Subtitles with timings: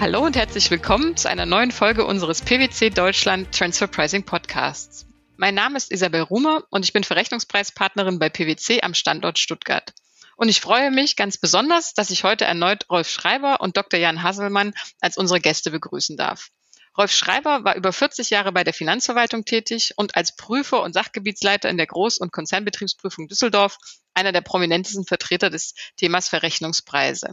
[0.00, 5.04] Hallo und herzlich willkommen zu einer neuen Folge unseres PwC Deutschland Transfer Pricing Podcasts.
[5.36, 9.92] Mein Name ist Isabel Rumer und ich bin Verrechnungspreispartnerin bei PwC am Standort Stuttgart.
[10.38, 14.00] Und ich freue mich ganz besonders, dass ich heute erneut Rolf Schreiber und Dr.
[14.00, 14.72] Jan Hasselmann
[15.02, 16.48] als unsere Gäste begrüßen darf.
[16.96, 21.68] Rolf Schreiber war über 40 Jahre bei der Finanzverwaltung tätig und als Prüfer und Sachgebietsleiter
[21.68, 23.76] in der Groß- und Konzernbetriebsprüfung Düsseldorf
[24.14, 27.28] einer der prominentesten Vertreter des Themas Verrechnungspreise.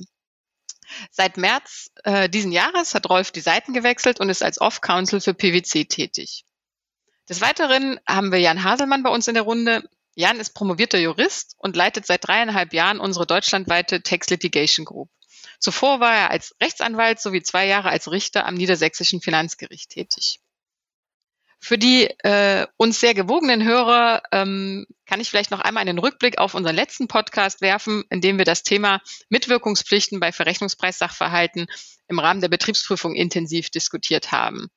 [1.12, 5.34] Seit März äh, diesen Jahres hat Rolf die Seiten gewechselt und ist als Off-Counsel für
[5.34, 6.46] PwC tätig.
[7.30, 9.84] Des Weiteren haben wir Jan Haselmann bei uns in der Runde.
[10.16, 15.10] Jan ist promovierter Jurist und leitet seit dreieinhalb Jahren unsere deutschlandweite Tax Litigation Group.
[15.60, 20.40] Zuvor war er als Rechtsanwalt sowie zwei Jahre als Richter am Niedersächsischen Finanzgericht tätig.
[21.60, 26.38] Für die äh, uns sehr gewogenen Hörer ähm, kann ich vielleicht noch einmal einen Rückblick
[26.38, 31.68] auf unseren letzten Podcast werfen, in dem wir das Thema Mitwirkungspflichten bei Verrechnungspreissachverhalten
[32.08, 34.68] im Rahmen der Betriebsprüfung intensiv diskutiert haben.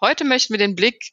[0.00, 1.12] Heute möchten wir den Blick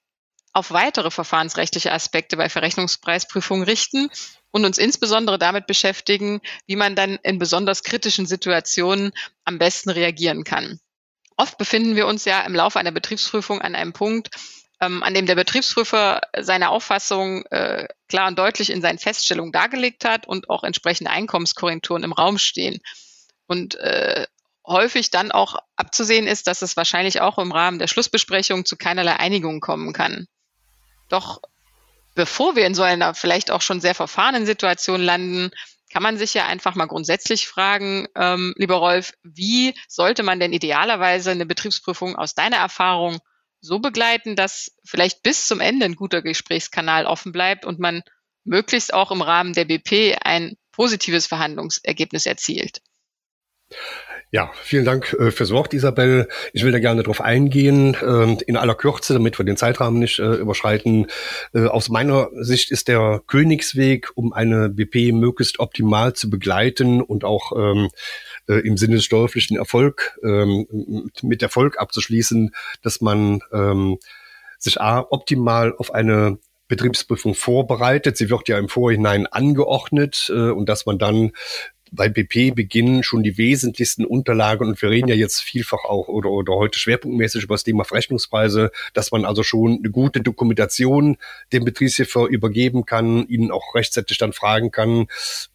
[0.52, 4.10] auf weitere verfahrensrechtliche Aspekte bei Verrechnungspreisprüfungen richten
[4.52, 9.12] und uns insbesondere damit beschäftigen, wie man dann in besonders kritischen Situationen
[9.46, 10.80] am besten reagieren kann.
[11.38, 14.30] Oft befinden wir uns ja im Laufe einer Betriebsprüfung an einem Punkt,
[14.86, 20.06] ähm, an dem der Betriebsprüfer seine Auffassung äh, klar und deutlich in seinen Feststellungen dargelegt
[20.06, 22.80] hat und auch entsprechende Einkommenskorrekturen im Raum stehen.
[23.48, 24.26] Und äh,
[24.66, 29.18] häufig dann auch abzusehen ist, dass es wahrscheinlich auch im Rahmen der Schlussbesprechung zu keinerlei
[29.18, 30.28] Einigung kommen kann.
[31.10, 31.42] Doch
[32.16, 35.52] bevor wir in so einer vielleicht auch schon sehr verfahrenen Situation landen,
[35.92, 40.54] kann man sich ja einfach mal grundsätzlich fragen, ähm, lieber Rolf, wie sollte man denn
[40.54, 43.20] idealerweise eine Betriebsprüfung aus deiner Erfahrung
[43.64, 48.04] so begleiten, dass vielleicht bis zum Ende ein guter Gesprächskanal offen bleibt und man
[48.44, 52.82] möglichst auch im Rahmen der BP ein positives Verhandlungsergebnis erzielt.
[54.32, 56.28] Ja, vielen Dank äh, fürs Wort, Isabel.
[56.54, 60.18] Ich will da gerne darauf eingehen, äh, in aller Kürze, damit wir den Zeitrahmen nicht
[60.18, 61.06] äh, überschreiten.
[61.54, 67.52] Aus meiner Sicht ist der Königsweg, um eine BP möglichst optimal zu begleiten und auch
[67.56, 67.90] ähm,
[68.48, 70.66] äh, im Sinne des steuerpflichtigen Erfolg ähm,
[71.22, 74.00] mit Erfolg abzuschließen, dass man ähm,
[74.58, 78.18] sich A, optimal auf eine Betriebsprüfung vorbereitet.
[78.18, 81.32] Sie wird ja im Vorhinein angeordnet äh, und dass man dann
[81.96, 86.30] bei BP beginnen schon die wesentlichsten Unterlagen und wir reden ja jetzt vielfach auch oder,
[86.30, 91.18] oder heute schwerpunktmäßig über das Thema Verrechnungspreise, dass man also schon eine gute Dokumentation
[91.52, 95.06] dem Betriebshofer übergeben kann, ihnen auch rechtzeitig dann fragen kann,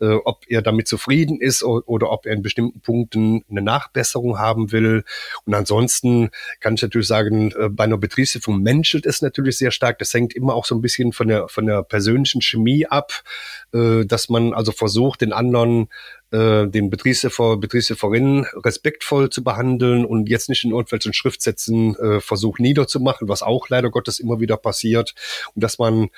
[0.01, 4.39] äh, ob er damit zufrieden ist oder, oder ob er in bestimmten Punkten eine Nachbesserung
[4.39, 5.05] haben will.
[5.45, 9.99] Und ansonsten kann ich natürlich sagen, äh, bei einer Betriebshilfung menschelt es natürlich sehr stark.
[9.99, 13.25] Das hängt immer auch so ein bisschen von der, von der persönlichen Chemie ab,
[13.73, 15.89] äh, dass man also versucht, den anderen
[16.31, 22.61] äh, den Betriebshelfer, Betriebshelferinnen respektvoll zu behandeln und jetzt nicht in irgendwelchen Schriftsätzen äh, versucht
[22.61, 25.15] niederzumachen, was auch leider Gottes immer wieder passiert.
[25.55, 26.09] Und dass man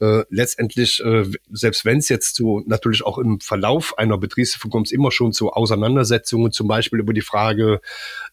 [0.00, 4.90] äh, letztendlich, äh, selbst wenn es jetzt zu, natürlich auch im Verlauf einer Betriebshilfe kommt
[4.90, 7.80] immer schon zu Auseinandersetzungen, zum Beispiel über die Frage,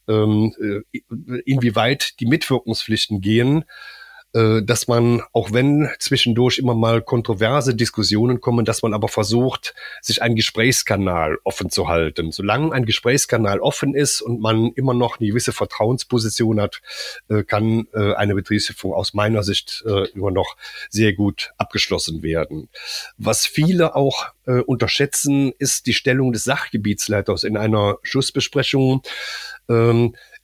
[0.08, 1.02] ähm, äh,
[1.46, 3.64] inwieweit die Mitwirkungspflichten gehen,
[4.34, 10.22] dass man, auch wenn zwischendurch immer mal kontroverse Diskussionen kommen, dass man aber versucht, sich
[10.22, 12.32] einen Gesprächskanal offen zu halten.
[12.32, 16.82] Solange ein Gesprächskanal offen ist und man immer noch eine gewisse Vertrauensposition hat,
[17.30, 19.84] äh, kann äh, eine Betriebsprüfung aus meiner Sicht
[20.14, 20.58] immer noch
[20.90, 22.70] sehr gut abgeschlossen werden.
[23.18, 24.28] Was viele auch
[24.66, 29.02] unterschätzen, ist die Stellung des Sachgebietsleiters in einer Schlussbesprechung.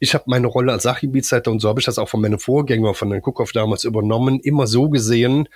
[0.03, 2.93] Ich habe meine Rolle als Sachgebietsleiter und so habe ich das auch von meinem Vorgänger,
[2.93, 5.47] von Herrn Kuckhoff damals übernommen, immer so gesehen,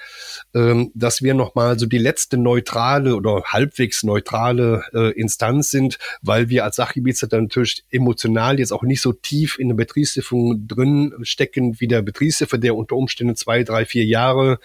[0.53, 6.47] ähm, dass wir nochmal so die letzte neutrale oder halbwegs neutrale äh, Instanz sind, weil
[6.47, 11.81] wir als Sachgebietsleiter natürlich emotional jetzt auch nicht so tief in der Betriebshilfung drin stecken
[11.81, 14.59] wie der Betriebshilfe, der unter Umständen zwei, drei, vier Jahre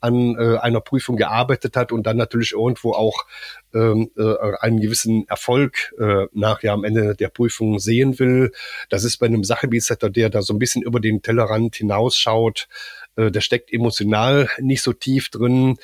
[0.00, 3.26] an äh, einer Prüfung gearbeitet hat und dann natürlich irgendwo auch
[3.74, 8.52] ähm, äh, einen gewissen Erfolg äh, nachher am Ende der Prüfung sehen will.
[8.88, 12.68] Das ist bei einem Sachgebietsleiter, der da so ein bisschen über den Tellerrand hinausschaut,
[13.16, 15.78] äh, der steckt emotional nicht so tief drin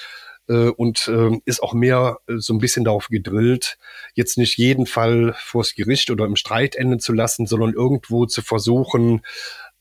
[0.49, 3.79] äh, und äh, ist auch mehr äh, so ein bisschen darauf gedrillt,
[4.15, 8.43] jetzt nicht jeden Fall vors Gericht oder im Streit enden zu lassen, sondern irgendwo zu
[8.43, 9.23] versuchen,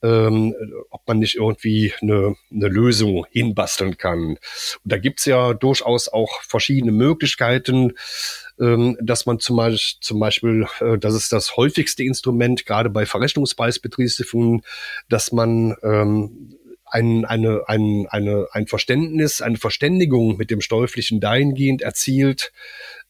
[0.03, 0.55] ähm,
[0.89, 4.19] ob man nicht irgendwie eine, eine Lösung hinbasteln kann.
[4.29, 4.39] Und
[4.83, 7.93] da gibt's ja durchaus auch verschiedene Möglichkeiten,
[8.59, 13.05] ähm, dass man zum Beispiel, zum Beispiel äh, das ist das häufigste Instrument, gerade bei
[13.05, 14.61] Verrechnungspreisbetriebshilfen,
[15.09, 21.81] dass man ähm, ein, eine, ein, eine, ein Verständnis, eine Verständigung mit dem Steuerpflichtigen dahingehend
[21.81, 22.51] erzielt,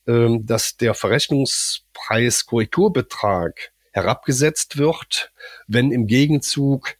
[0.07, 5.31] ähm, dass der Verrechnungspreis Korrekturbetrag herabgesetzt wird,
[5.67, 6.95] wenn im Gegenzug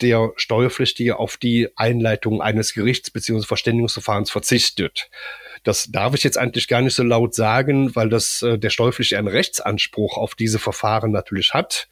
[0.00, 3.46] der Steuerpflichtige auf die Einleitung eines Gerichts bzw.
[3.46, 5.08] Verständigungsverfahrens verzichtet.
[5.62, 9.18] Das darf ich jetzt eigentlich gar nicht so laut sagen, weil das äh, der Steuerpflichtige
[9.18, 11.88] einen Rechtsanspruch auf diese Verfahren natürlich hat,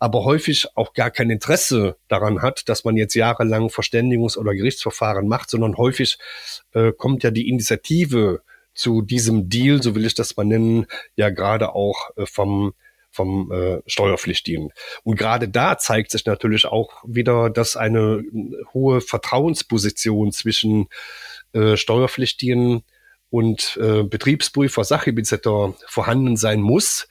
[0.00, 5.28] aber häufig auch gar kein Interesse daran hat, dass man jetzt jahrelang Verständigungs- oder Gerichtsverfahren
[5.28, 6.18] macht, sondern häufig
[6.72, 8.42] äh, kommt ja die Initiative
[8.74, 12.74] zu diesem Deal, so will ich das mal nennen, ja gerade auch äh, vom
[13.12, 14.72] vom äh, Steuerpflichtigen.
[15.04, 18.24] Und gerade da zeigt sich natürlich auch wieder, dass eine
[18.72, 20.88] hohe Vertrauensposition zwischen
[21.52, 22.82] äh, Steuerpflichtigen
[23.30, 27.08] und äh, Betriebsprüfer, Sachgebietsleiter vorhanden sein muss.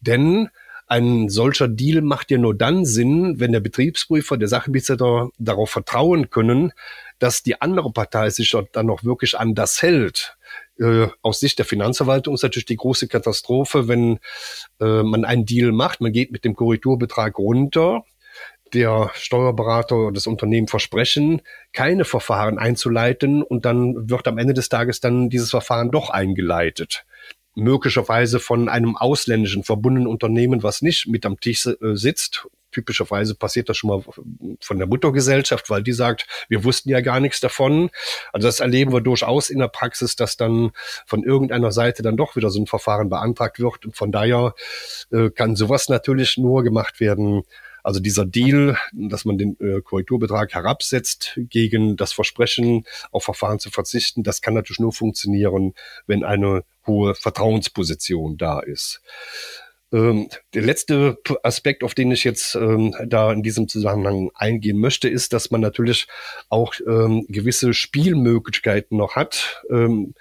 [0.00, 0.48] Denn
[0.86, 6.30] ein solcher Deal macht ja nur dann Sinn, wenn der Betriebsprüfer, der Sachgebietsleiter darauf vertrauen
[6.30, 6.72] können,
[7.18, 10.37] dass die andere Partei sich dann noch wirklich an das hält.
[10.78, 14.18] Äh, aus Sicht der Finanzverwaltung ist natürlich die große Katastrophe, wenn
[14.80, 18.04] äh, man einen Deal macht, man geht mit dem Korrekturbetrag runter,
[18.74, 21.42] der Steuerberater oder das Unternehmen versprechen,
[21.72, 27.04] keine Verfahren einzuleiten und dann wird am Ende des Tages dann dieses Verfahren doch eingeleitet.
[27.54, 33.68] Möglicherweise von einem ausländischen verbundenen Unternehmen, was nicht mit am Tisch äh, sitzt typischerweise passiert
[33.68, 34.02] das schon mal
[34.60, 37.90] von der Muttergesellschaft, weil die sagt, wir wussten ja gar nichts davon.
[38.32, 40.70] Also das erleben wir durchaus in der Praxis, dass dann
[41.06, 43.86] von irgendeiner Seite dann doch wieder so ein Verfahren beantragt wird.
[43.86, 44.54] Und von daher
[45.10, 47.42] äh, kann sowas natürlich nur gemacht werden.
[47.82, 53.70] Also dieser Deal, dass man den äh, Korrekturbetrag herabsetzt gegen das Versprechen, auf Verfahren zu
[53.70, 55.74] verzichten, das kann natürlich nur funktionieren,
[56.06, 59.00] wenn eine hohe Vertrauensposition da ist.
[59.92, 65.08] Ähm, der letzte Aspekt, auf den ich jetzt ähm, da in diesem Zusammenhang eingehen möchte,
[65.08, 66.06] ist, dass man natürlich
[66.48, 69.62] auch ähm, gewisse Spielmöglichkeiten noch hat.
[69.70, 70.14] Ähm,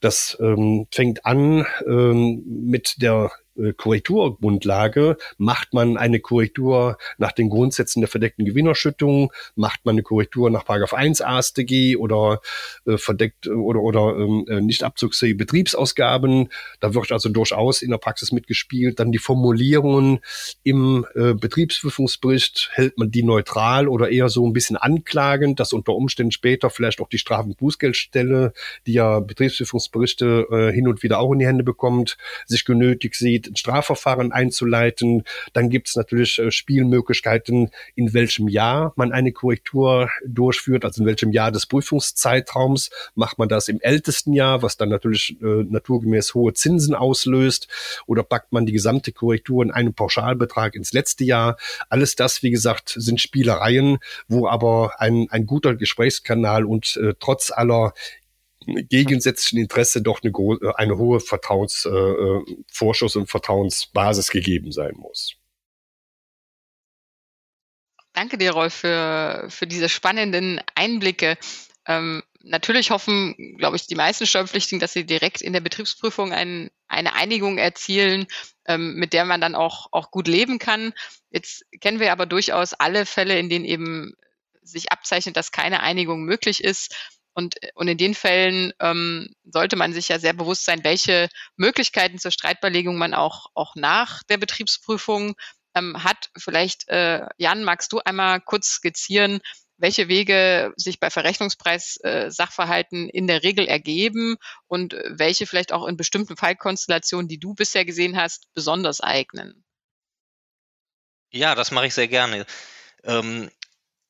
[0.00, 3.30] das ähm, fängt an ähm, mit der
[3.76, 5.16] Korrekturgrundlage.
[5.38, 9.32] Macht man eine Korrektur nach den Grundsätzen der verdeckten Gewinnerschüttung?
[9.54, 12.40] Macht man eine Korrektur nach Paragraph 1 AStG oder
[12.86, 16.48] äh, verdeckt oder, oder ähm, äh, nicht abzugsfähige Betriebsausgaben?
[16.80, 19.00] Da wird also durchaus in der Praxis mitgespielt.
[19.00, 20.20] Dann die Formulierungen
[20.62, 22.70] im äh, Betriebsprüfungsbericht.
[22.72, 27.00] Hält man die neutral oder eher so ein bisschen anklagend, dass unter Umständen später vielleicht
[27.00, 28.52] auch die Strafen- Bußgeldstelle,
[28.86, 32.16] die ja Betriebsprüfungsberichte äh, hin und wieder auch in die Hände bekommt,
[32.46, 35.24] sich genötigt sieht, ein Strafverfahren einzuleiten.
[35.52, 41.06] Dann gibt es natürlich äh, Spielmöglichkeiten, in welchem Jahr man eine Korrektur durchführt, also in
[41.06, 42.90] welchem Jahr des Prüfungszeitraums.
[43.14, 47.68] Macht man das im ältesten Jahr, was dann natürlich äh, naturgemäß hohe Zinsen auslöst,
[48.06, 51.56] oder packt man die gesamte Korrektur in einen Pauschalbetrag ins letzte Jahr.
[51.88, 57.50] Alles das, wie gesagt, sind Spielereien, wo aber ein, ein guter Gesprächskanal und äh, trotz
[57.50, 57.92] aller
[58.66, 65.36] gegensätzlichen Interesse doch eine, äh, eine hohe Vertrauensvorschuss äh, äh und Vertrauensbasis gegeben sein muss.
[68.12, 71.36] Danke dir, Rolf, für, für diese spannenden Einblicke.
[71.86, 76.70] Ähm, natürlich hoffen, glaube ich, die meisten Steuerpflichtigen, dass sie direkt in der Betriebsprüfung ein,
[76.88, 78.26] eine Einigung erzielen,
[78.66, 80.94] ähm, mit der man dann auch, auch gut leben kann.
[81.30, 84.14] Jetzt kennen wir aber durchaus alle Fälle, in denen eben
[84.62, 86.94] sich abzeichnet, dass keine Einigung möglich ist.
[87.36, 92.18] Und, und in den Fällen ähm, sollte man sich ja sehr bewusst sein, welche Möglichkeiten
[92.18, 95.36] zur Streitbeilegung man auch, auch nach der Betriebsprüfung
[95.74, 96.30] ähm, hat.
[96.38, 99.40] Vielleicht, äh, Jan, magst du einmal kurz skizzieren,
[99.76, 105.98] welche Wege sich bei Verrechnungspreis-Sachverhalten äh, in der Regel ergeben und welche vielleicht auch in
[105.98, 109.62] bestimmten Fallkonstellationen, die du bisher gesehen hast, besonders eignen?
[111.32, 112.46] Ja, das mache ich sehr gerne.
[113.04, 113.50] Ähm,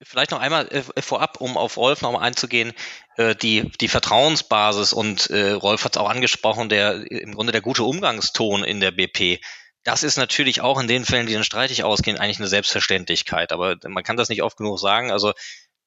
[0.03, 2.75] Vielleicht noch einmal äh, vorab, um auf Rolf nochmal einzugehen,
[3.17, 7.63] äh, die, die Vertrauensbasis und äh, Rolf hat es auch angesprochen, der im Grunde der
[7.63, 9.41] gute Umgangston in der BP.
[9.85, 13.53] Das ist natürlich auch in den Fällen, die dann streitig ausgehen, eigentlich eine Selbstverständlichkeit.
[13.53, 15.11] Aber man kann das nicht oft genug sagen.
[15.11, 15.33] Also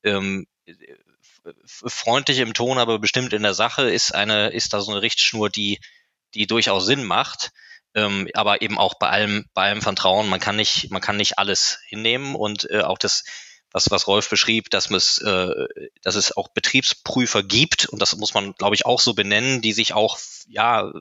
[0.04, 0.48] ähm,
[1.66, 5.50] freundlich im Ton, aber bestimmt in der Sache ist eine, ist da so eine Richtschnur,
[5.50, 5.80] die,
[6.34, 7.52] die durchaus Sinn macht.
[7.94, 11.38] Ähm, aber eben auch bei allem, bei allem Vertrauen, man kann nicht, man kann nicht
[11.38, 13.24] alles hinnehmen und äh, auch das
[13.72, 15.68] was, was Rolf beschrieb, dass, es, äh,
[16.02, 19.74] dass es auch Betriebsprüfer gibt, und das muss man, glaube ich, auch so benennen, die
[19.74, 20.92] sich auch, ja,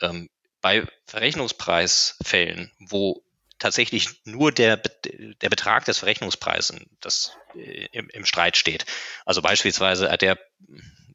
[0.00, 0.28] Ähm,
[0.60, 3.22] bei Verrechnungspreisfällen, wo
[3.58, 8.86] tatsächlich nur der, der Betrag des Verrechnungspreises das, äh, im, im Streit steht.
[9.24, 10.38] Also beispielsweise der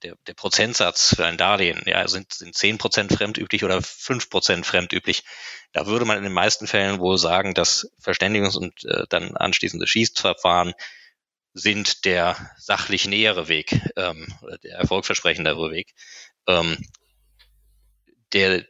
[0.03, 4.65] der, der Prozentsatz für ein Darlehen, ja, sind, sind 10 Prozent fremdüblich oder 5 Prozent
[4.65, 5.23] fremdüblich.
[5.71, 9.87] Da würde man in den meisten Fällen wohl sagen, dass Verständigungs- und äh, dann anschließende
[9.87, 10.73] Schießverfahren
[11.53, 14.27] sind der sachlich nähere Weg, ähm,
[14.63, 15.93] der erfolgversprechendere Weg.
[16.47, 16.77] Ähm,
[18.33, 18.65] der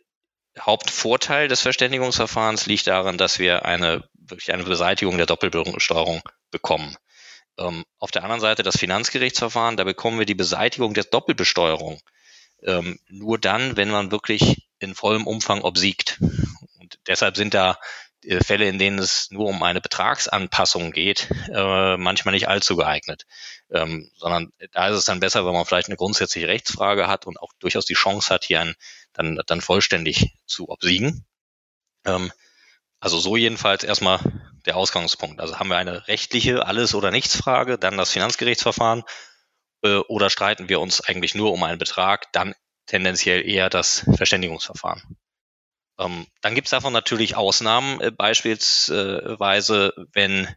[0.59, 6.95] Hauptvorteil des Verständigungsverfahrens liegt darin, dass wir eine wirklich eine Beseitigung der Doppelbesteuerung bekommen.
[7.57, 11.99] Ähm, auf der anderen Seite das Finanzgerichtsverfahren, da bekommen wir die Beseitigung der Doppelbesteuerung
[12.65, 16.19] ähm, nur dann, wenn man wirklich in vollem Umfang obsiegt.
[16.79, 17.77] Und deshalb sind da
[18.43, 23.25] Fälle, in denen es nur um eine Betragsanpassung geht, äh, manchmal nicht allzu geeignet.
[23.71, 27.39] Ähm, sondern da ist es dann besser, wenn man vielleicht eine grundsätzliche Rechtsfrage hat und
[27.39, 28.75] auch durchaus die Chance hat, hier ein,
[29.13, 31.25] dann, dann vollständig zu obsiegen.
[32.05, 32.31] Ähm,
[32.99, 34.19] also so jedenfalls erstmal
[34.65, 35.41] der Ausgangspunkt.
[35.41, 39.03] Also haben wir eine rechtliche Alles- oder Nichts-Frage, dann das Finanzgerichtsverfahren
[39.83, 45.17] äh, oder streiten wir uns eigentlich nur um einen Betrag, dann tendenziell eher das Verständigungsverfahren.
[46.03, 50.47] Ähm, dann gibt es davon natürlich Ausnahmen, äh, beispielsweise wenn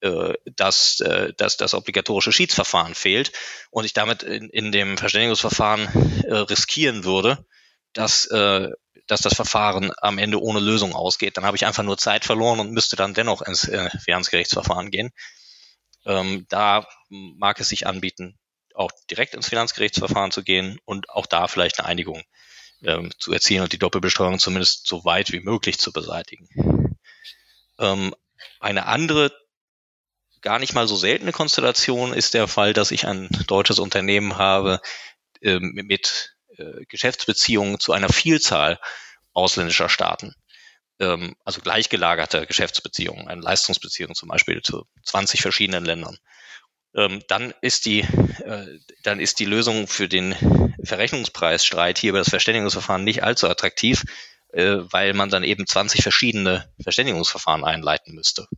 [0.00, 3.32] äh, dass, äh, dass das obligatorische Schiedsverfahren fehlt
[3.70, 7.46] und ich damit in, in dem Verständigungsverfahren äh, riskieren würde,
[7.94, 8.70] dass äh,
[9.06, 11.36] dass das Verfahren am Ende ohne Lösung ausgeht.
[11.36, 15.10] Dann habe ich einfach nur Zeit verloren und müsste dann dennoch ins äh, Finanzgerichtsverfahren gehen.
[16.06, 18.38] Ähm, da mag es sich anbieten,
[18.74, 22.22] auch direkt ins Finanzgerichtsverfahren zu gehen und auch da vielleicht eine Einigung
[22.84, 26.96] ähm, zu erzielen und die Doppelbesteuerung zumindest so weit wie möglich zu beseitigen.
[27.78, 28.14] Ähm,
[28.60, 29.32] eine andere,
[30.40, 34.80] gar nicht mal so seltene Konstellation ist der Fall, dass ich ein deutsches Unternehmen habe
[35.42, 38.78] ähm, mit äh, Geschäftsbeziehungen zu einer Vielzahl
[39.32, 40.34] ausländischer Staaten.
[41.00, 46.18] Ähm, also gleichgelagerte Geschäftsbeziehungen, eine Leistungsbeziehung zum Beispiel zu 20 verschiedenen Ländern.
[46.94, 52.30] Ähm, dann ist die, äh, dann ist die Lösung für den Verrechnungspreisstreit hier über das
[52.30, 54.04] Verständigungsverfahren nicht allzu attraktiv,
[54.52, 58.48] äh, weil man dann eben 20 verschiedene Verständigungsverfahren einleiten müsste.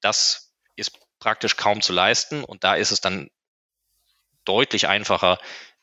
[0.00, 3.30] Das ist praktisch kaum zu leisten und da ist es dann
[4.44, 5.38] deutlich einfacher,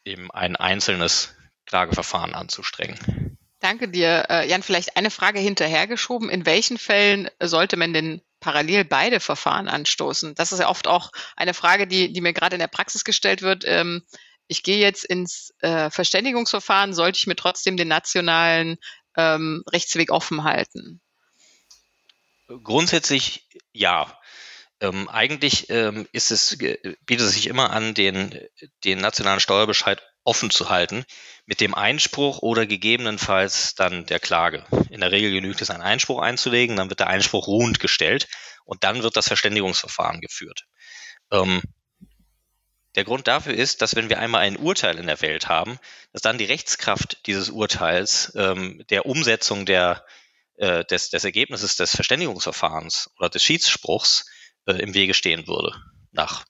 [0.06, 3.38] eben ein einzelnes Klageverfahren anzustrengen.
[3.60, 4.26] Danke dir.
[4.30, 6.30] Äh, Jan, vielleicht eine Frage hinterhergeschoben.
[6.30, 10.36] In welchen Fällen sollte man denn parallel beide Verfahren anstoßen?
[10.36, 13.42] Das ist ja oft auch eine Frage, die, die mir gerade in der Praxis gestellt
[13.42, 13.64] wird.
[13.66, 14.04] Ähm,
[14.48, 18.78] ich gehe jetzt ins äh, Verständigungsverfahren, sollte ich mir trotzdem den nationalen
[19.18, 21.02] ähm, Rechtsweg offen halten?
[22.48, 24.20] Grundsätzlich ja.
[24.82, 28.38] Ähm, eigentlich ähm, ist es, bietet es sich immer an, den,
[28.84, 31.06] den nationalen Steuerbescheid offen zu halten,
[31.46, 34.66] mit dem Einspruch oder gegebenenfalls dann der Klage.
[34.90, 38.28] In der Regel genügt es, einen Einspruch einzulegen, dann wird der Einspruch ruhend gestellt
[38.66, 40.66] und dann wird das Verständigungsverfahren geführt.
[41.32, 41.62] Ähm,
[42.96, 45.80] der Grund dafür ist, dass wenn wir einmal ein Urteil in der Welt haben,
[46.14, 50.06] dass dann die Rechtskraft dieses Urteils ähm, der Umsetzung der,
[50.56, 54.26] äh, des, des Ergebnisses des Verständigungsverfahrens oder des Schiedsspruchs
[54.66, 55.76] äh, im Wege stehen würde,
[56.12, 56.46] nach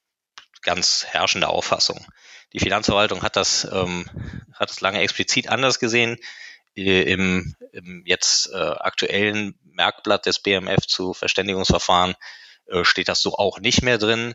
[0.61, 2.05] ganz herrschender Auffassung.
[2.53, 4.09] Die Finanzverwaltung hat das, ähm,
[4.53, 6.17] hat das lange explizit anders gesehen.
[6.75, 12.15] Äh, Im, im jetzt äh, aktuellen Merkblatt des BMF zu Verständigungsverfahren
[12.67, 14.33] äh, steht das so auch nicht mehr drin.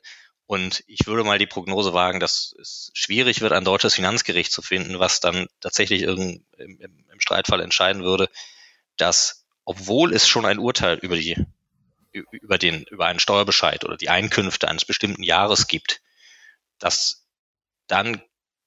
[0.50, 4.62] Und ich würde mal die Prognose wagen, dass es schwierig wird, ein deutsches Finanzgericht zu
[4.62, 8.28] finden, was dann tatsächlich im, im, im Streitfall entscheiden würde,
[8.96, 11.36] dass, obwohl es schon ein Urteil über die,
[12.10, 16.00] über den, über einen Steuerbescheid oder die Einkünfte eines bestimmten Jahres gibt,
[16.80, 17.28] dass
[17.86, 18.20] dann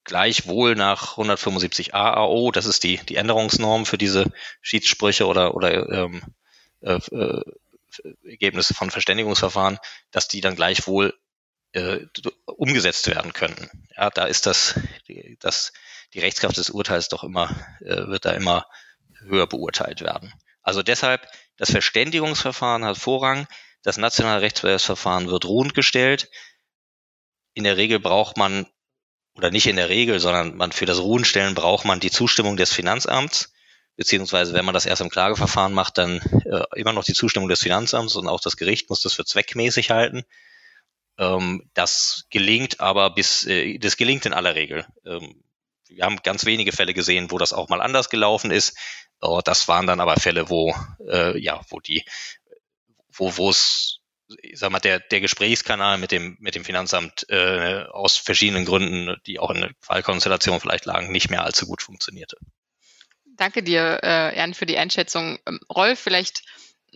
[0.06, 6.24] gleichwohl nach 175a AO, das ist die, die Änderungsnorm für diese Schiedssprüche oder, oder ähm,
[6.80, 7.42] äh, äh,
[8.24, 9.80] Ergebnisse von Verständigungsverfahren,
[10.12, 11.14] dass die dann gleichwohl
[11.74, 12.06] äh,
[12.46, 13.70] umgesetzt werden könnten.
[13.96, 14.80] Ja, da ist das,
[15.40, 15.74] das,
[16.14, 17.50] die Rechtskraft des Urteils doch immer,
[17.82, 18.68] äh, wird da immer
[19.26, 20.34] höher beurteilt werden.
[20.62, 21.28] Also deshalb,
[21.58, 23.48] das Verständigungsverfahren hat Vorrang,
[23.82, 26.30] das nationale Rechtsbehelfsverfahren wird ruhend gestellt.
[27.54, 28.66] In der Regel braucht man,
[29.36, 32.72] oder nicht in der Regel, sondern man für das Ruhenstellen braucht man die Zustimmung des
[32.72, 33.52] Finanzamts,
[33.96, 37.60] beziehungsweise wenn man das erst im Klageverfahren macht, dann äh, immer noch die Zustimmung des
[37.60, 40.24] Finanzamts und auch das Gericht muss das für zweckmäßig halten.
[41.18, 44.86] Ähm, das gelingt aber bis, äh, das gelingt in aller Regel.
[45.06, 45.44] Ähm,
[45.88, 48.78] wir haben ganz wenige Fälle gesehen, wo das auch mal anders gelaufen ist.
[49.22, 50.76] Oh, das waren dann aber Fälle, wo,
[51.08, 52.04] äh, ja, wo die,
[53.12, 54.00] wo, wo es,
[54.42, 59.16] ich sag mal, der, der Gesprächskanal mit dem, mit dem Finanzamt äh, aus verschiedenen Gründen,
[59.28, 62.38] die auch in der Fallkonstellation vielleicht lagen, nicht mehr allzu gut funktionierte.
[63.36, 65.40] Danke dir, äh, Jan, für die Einschätzung.
[65.48, 66.44] Ähm, Rolf, vielleicht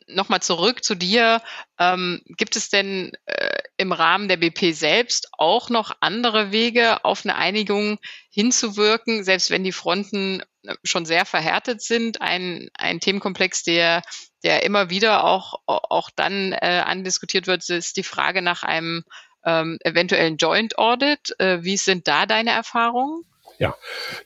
[0.08, 1.42] nochmal zurück zu dir.
[1.80, 7.26] Ähm, gibt es denn äh, im Rahmen der BP selbst auch noch andere Wege, auf
[7.26, 12.22] eine Einigung hinzuwirken, selbst wenn die Fronten äh, schon sehr verhärtet sind?
[12.22, 14.02] Ein, ein Themenkomplex, der,
[14.44, 19.04] der immer wieder auch, auch dann äh, andiskutiert wird, ist die Frage nach einem
[19.46, 21.40] ähm, eventuellen Joint Audit.
[21.40, 23.24] Äh, wie sind da deine Erfahrungen?
[23.60, 23.76] Ja,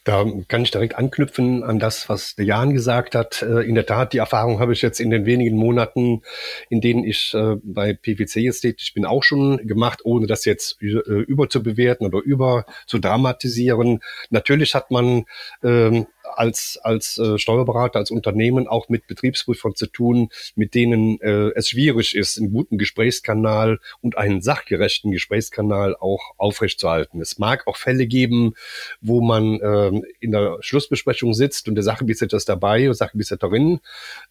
[0.03, 3.41] da kann ich direkt anknüpfen an das, was der Jan gesagt hat.
[3.41, 6.21] Äh, in der Tat, die Erfahrung habe ich jetzt in den wenigen Monaten,
[6.69, 10.81] in denen ich äh, bei PwC jetzt tätig bin, auch schon gemacht, ohne das jetzt
[10.81, 14.01] äh, überzubewerten oder über zu dramatisieren.
[14.31, 15.23] Natürlich hat man
[15.63, 21.51] ähm, als, als äh, Steuerberater, als Unternehmen auch mit Betriebsprüfern zu tun, mit denen äh,
[21.55, 27.21] es schwierig ist, einen guten Gesprächskanal und einen sachgerechten Gesprächskanal auch aufrechtzuerhalten.
[27.21, 28.53] Es mag auch Fälle geben,
[29.01, 33.79] wo man äh, in der Schlussbesprechung sitzt und der Sachgebietsleiter ist dabei und Sachgebietsleiterin,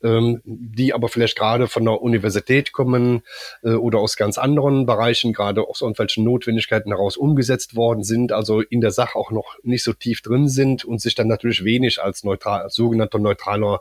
[0.02, 3.22] ähm, die aber vielleicht gerade von der Universität kommen
[3.62, 8.60] äh, oder aus ganz anderen Bereichen, gerade aus irgendwelchen Notwendigkeiten heraus umgesetzt worden sind, also
[8.60, 11.89] in der Sache auch noch nicht so tief drin sind und sich dann natürlich wenig
[11.90, 13.80] wenig als, neutral, sogenannter neutraler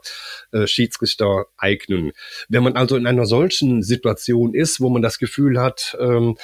[0.52, 2.12] äh, Schiedsrichter eignen.
[2.48, 6.38] Wenn man also in einer solchen Situation ist, wo man das Gefühl hat, ähm,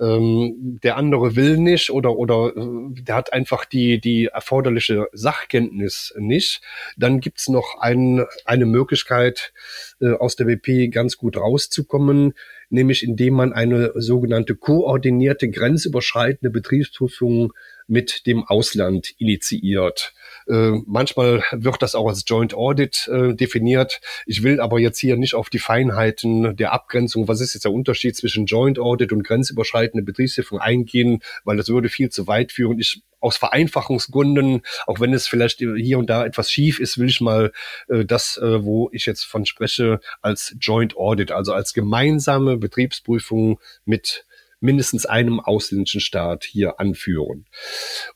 [0.00, 6.14] ähm, der andere will nicht oder oder äh, der hat einfach die die erforderliche Sachkenntnis
[6.16, 6.60] nicht,
[6.96, 9.52] dann gibt's noch ein, eine Möglichkeit
[10.00, 12.34] äh, aus der WP ganz gut rauszukommen,
[12.70, 17.52] nämlich indem man eine sogenannte koordinierte grenzüberschreitende Betriebsprüfung
[17.88, 20.12] mit dem Ausland initiiert.
[20.46, 24.00] Äh, manchmal wird das auch als Joint Audit äh, definiert.
[24.26, 27.72] Ich will aber jetzt hier nicht auf die Feinheiten der Abgrenzung, was ist jetzt der
[27.72, 32.78] Unterschied zwischen Joint Audit und grenzüberschreitende Betriebshilfung eingehen, weil das würde viel zu weit führen.
[32.78, 37.20] Ich aus Vereinfachungsgründen, auch wenn es vielleicht hier und da etwas schief ist, will ich
[37.20, 37.52] mal
[37.88, 43.58] äh, das, äh, wo ich jetzt von spreche, als Joint Audit, also als gemeinsame Betriebsprüfung
[43.84, 44.24] mit
[44.60, 47.46] mindestens einem ausländischen Staat hier anführen.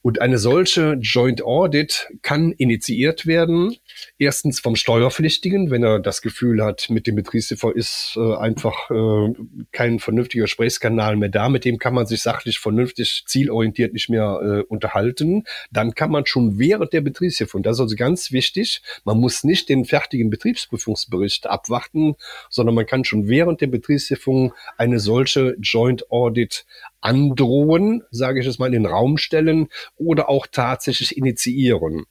[0.03, 3.77] Und eine solche Joint Audit kann initiiert werden,
[4.19, 9.35] erstens vom Steuerpflichtigen, wenn er das Gefühl hat, mit dem Betriebshofer ist äh, einfach äh,
[9.71, 14.41] kein vernünftiger Gesprächskanal mehr da, mit dem kann man sich sachlich vernünftig zielorientiert nicht mehr
[14.43, 18.83] äh, unterhalten, dann kann man schon während der Betriebshilfe, und das ist also ganz wichtig,
[19.05, 22.17] man muss nicht den fertigen Betriebsprüfungsbericht abwarten,
[22.51, 26.65] sondern man kann schon während der Betriebshilfung eine solche Joint Audit Audit
[27.03, 32.05] androhen, sage ich es mal, in den Raum stellen oder auch tatsächlich initiieren.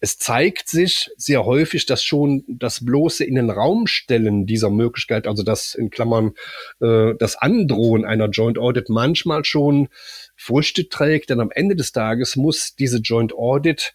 [0.00, 5.26] Es zeigt sich sehr häufig, dass schon das bloße in den Raum stellen dieser Möglichkeit,
[5.26, 6.34] also das in Klammern
[6.80, 9.88] äh, das Androhen einer Joint Audit manchmal schon
[10.36, 13.94] Früchte trägt, denn am Ende des Tages muss diese Joint Audit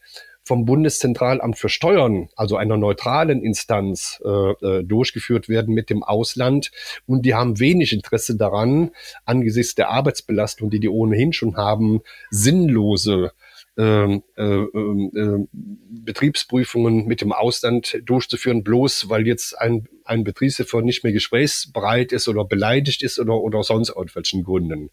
[0.49, 6.71] vom Bundeszentralamt für Steuern, also einer neutralen Instanz, äh, äh, durchgeführt werden mit dem Ausland.
[7.05, 8.89] Und die haben wenig Interesse daran,
[9.25, 13.31] angesichts der Arbeitsbelastung, die die ohnehin schon haben, sinnlose
[13.77, 20.83] ähm, äh, äh, äh, Betriebsprüfungen mit dem Ausland durchzuführen, bloß weil jetzt ein ein Betriebswirt
[20.83, 24.89] nicht mehr gesprächsbereit ist oder beleidigt ist oder, oder sonst irgendwelchen Gründen.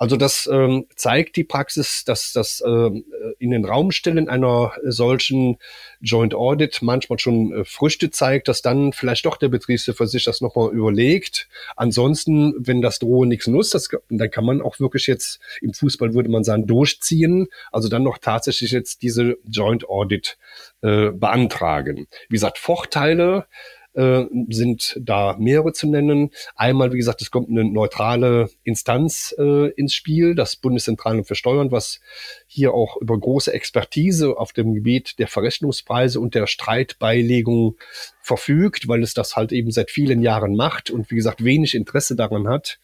[0.00, 3.04] Also das ähm, zeigt die Praxis, dass das ähm,
[3.38, 5.58] in den Raum stellen einer solchen
[6.00, 10.40] Joint Audit manchmal schon äh, Früchte zeigt, dass dann vielleicht doch der Betriebswirt sich das
[10.40, 11.48] nochmal überlegt.
[11.76, 16.14] Ansonsten, wenn das Drohen nichts nutzt, das, dann kann man auch wirklich jetzt, im Fußball
[16.14, 20.38] würde man sagen, durchziehen, also dann noch tatsächlich jetzt diese Joint Audit
[20.80, 22.06] äh, beantragen.
[22.30, 23.44] Wie gesagt, Vorteile,
[23.94, 26.30] äh, sind da mehrere zu nennen.
[26.54, 31.70] Einmal, wie gesagt, es kommt eine neutrale Instanz äh, ins Spiel, das Bundeszentralamt für Steuern,
[31.70, 32.00] was
[32.46, 37.76] hier auch über große Expertise auf dem Gebiet der Verrechnungspreise und der Streitbeilegung
[38.20, 42.16] verfügt, weil es das halt eben seit vielen Jahren macht und wie gesagt wenig Interesse
[42.16, 42.78] daran hat,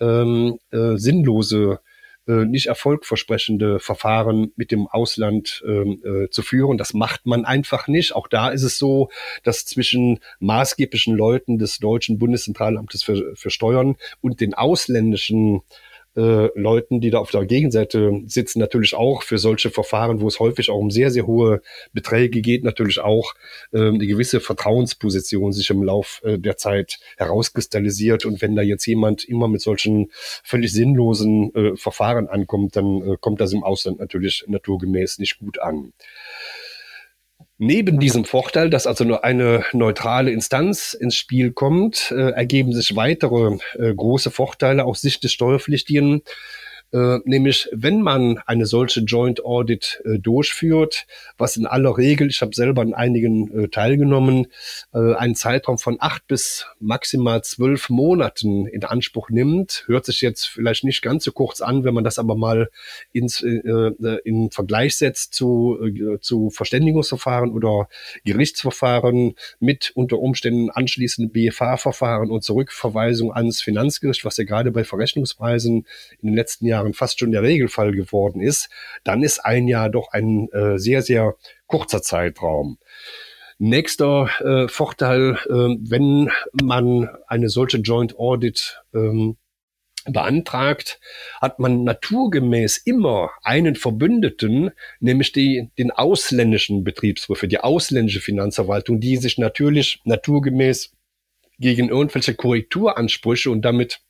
[0.00, 1.80] ähm, äh, sinnlose
[2.28, 6.78] äh, nicht erfolgversprechende Verfahren mit dem Ausland ähm, äh, zu führen.
[6.78, 8.14] Das macht man einfach nicht.
[8.14, 9.10] Auch da ist es so,
[9.42, 15.62] dass zwischen maßgeblichen Leuten des deutschen Bundeszentralamtes für, für Steuern und den ausländischen
[16.16, 20.40] äh, Leuten, die da auf der Gegenseite sitzen, natürlich auch für solche Verfahren, wo es
[20.40, 23.34] häufig auch um sehr, sehr hohe Beträge geht, natürlich auch
[23.72, 28.24] äh, eine gewisse Vertrauensposition sich im Lauf äh, der Zeit herauskristallisiert.
[28.24, 33.16] Und wenn da jetzt jemand immer mit solchen völlig sinnlosen äh, Verfahren ankommt, dann äh,
[33.20, 35.92] kommt das im Ausland natürlich naturgemäß nicht gut an.
[37.64, 42.96] Neben diesem Vorteil, dass also nur eine neutrale Instanz ins Spiel kommt, äh, ergeben sich
[42.96, 46.22] weitere äh, große Vorteile aus Sicht des Steuerpflichtigen.
[46.92, 51.06] Äh, nämlich wenn man eine solche Joint Audit äh, durchführt,
[51.38, 54.48] was in aller Regel, ich habe selber an einigen äh, teilgenommen,
[54.92, 60.46] äh, einen Zeitraum von acht bis maximal zwölf Monaten in Anspruch nimmt, hört sich jetzt
[60.46, 62.68] vielleicht nicht ganz so kurz an, wenn man das aber mal
[63.12, 63.92] ins, äh,
[64.24, 65.78] in Vergleich setzt zu,
[66.20, 67.88] zu Verständigungsverfahren oder
[68.24, 75.86] Gerichtsverfahren mit unter Umständen anschließenden BFA-Verfahren und Zurückverweisung ans Finanzgericht, was ja gerade bei Verrechnungspreisen
[76.20, 78.68] in den letzten Jahren Jahren fast schon der Regelfall geworden ist,
[79.04, 82.78] dann ist ein Jahr doch ein äh, sehr, sehr kurzer Zeitraum.
[83.58, 89.36] Nächster äh, Vorteil, äh, wenn man eine solche Joint Audit ähm,
[90.04, 90.98] beantragt,
[91.40, 99.16] hat man naturgemäß immer einen Verbündeten, nämlich die, den ausländischen Betriebsprüfer, die ausländische Finanzverwaltung, die
[99.16, 100.92] sich natürlich naturgemäß
[101.58, 104.00] gegen irgendwelche Korrekturansprüche und damit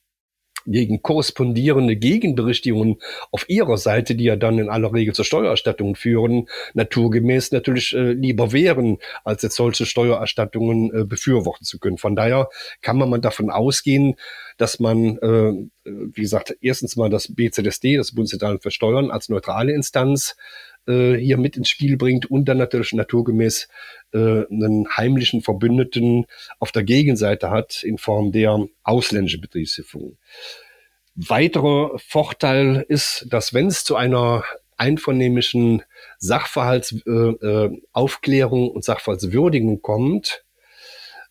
[0.66, 2.96] gegen korrespondierende Gegenberichtigungen
[3.30, 8.12] auf ihrer Seite, die ja dann in aller Regel zur Steuererstattung führen, naturgemäß natürlich äh,
[8.12, 11.98] lieber wären, als jetzt solche Steuererstattungen äh, befürworten zu können.
[11.98, 12.48] Von daher
[12.80, 14.16] kann man davon ausgehen,
[14.58, 15.52] dass man, äh,
[15.84, 20.36] wie gesagt, erstens mal das BZSD, das Bundeszentralamt für Steuern, als neutrale Instanz
[20.86, 23.68] äh, hier mit ins Spiel bringt und dann natürlich naturgemäß
[24.12, 26.26] äh, einen heimlichen Verbündeten
[26.58, 30.16] auf der Gegenseite hat in Form der ausländischen Betriebshilfung.
[31.14, 34.44] Weiterer Vorteil ist, dass wenn es zu einer
[34.76, 35.82] einvernehmlichen
[36.18, 40.44] Sachverhaltsaufklärung äh, und Sachverhaltswürdigung kommt,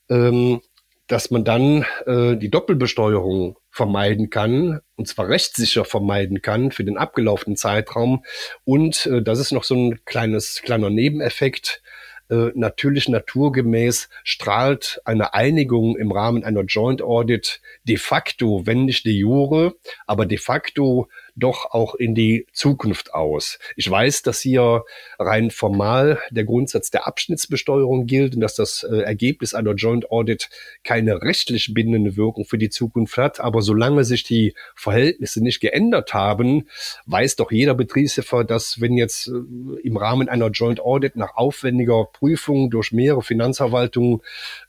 [0.10, 0.62] ähm,
[1.08, 6.98] dass man dann äh, die Doppelbesteuerung vermeiden kann, und zwar rechtssicher vermeiden kann für den
[6.98, 8.24] abgelaufenen Zeitraum.
[8.66, 11.82] Und äh, das ist noch so ein kleines, kleiner Nebeneffekt.
[12.30, 19.06] Äh, natürlich naturgemäß strahlt eine Einigung im Rahmen einer Joint Audit de facto, wenn nicht
[19.06, 21.10] de jure, aber de facto
[21.42, 23.60] doch auch in die Zukunft aus.
[23.76, 24.84] Ich weiß, dass hier
[25.20, 30.50] rein formal der Grundsatz der Abschnittsbesteuerung gilt und dass das äh, Ergebnis einer Joint Audit
[30.84, 33.40] keine rechtlich bindende Wirkung für die Zukunft hat.
[33.40, 36.68] Aber solange sich die Verhältnisse nicht geändert haben,
[37.06, 39.32] weiß doch jeder Betriebshelfer, dass wenn jetzt äh,
[39.84, 44.22] im Rahmen einer Joint Audit nach aufwendiger Prüfung durch mehrere Finanzverwaltungen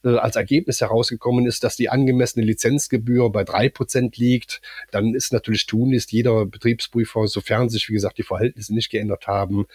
[0.04, 5.32] äh, als Ergebnis herausgekommen ist, dass die angemessene Lizenzgebühr bei drei Prozent liegt, dann ist
[5.32, 9.66] natürlich tunlichst jeder Betriebsprüfer, sofern sich, wie gesagt, die Verhältnisse nicht geändert haben,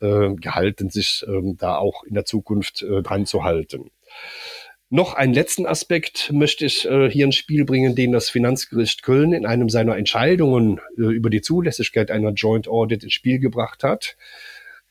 [0.00, 3.90] äh, gehalten, sich äh, da auch in der Zukunft äh, dran zu halten.
[4.90, 9.32] Noch einen letzten Aspekt möchte ich äh, hier ins Spiel bringen, den das Finanzgericht Köln
[9.32, 14.16] in einem seiner Entscheidungen äh, über die Zulässigkeit einer Joint Audit ins Spiel gebracht hat.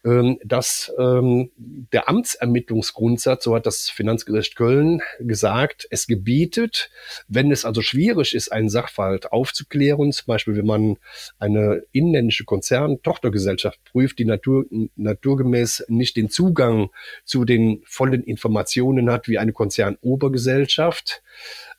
[0.05, 6.89] Ähm, dass ähm, der Amtsermittlungsgrundsatz, so hat das Finanzgericht Köln gesagt, es gebietet,
[7.29, 10.97] wenn es also schwierig ist, einen Sachverhalt aufzuklären, zum Beispiel wenn man
[11.39, 14.65] eine inländische Konzern-Tochtergesellschaft prüft, die natur,
[14.97, 16.89] naturgemäß nicht den Zugang
[17.23, 21.23] zu den vollen Informationen hat wie eine Konzernobergesellschaft,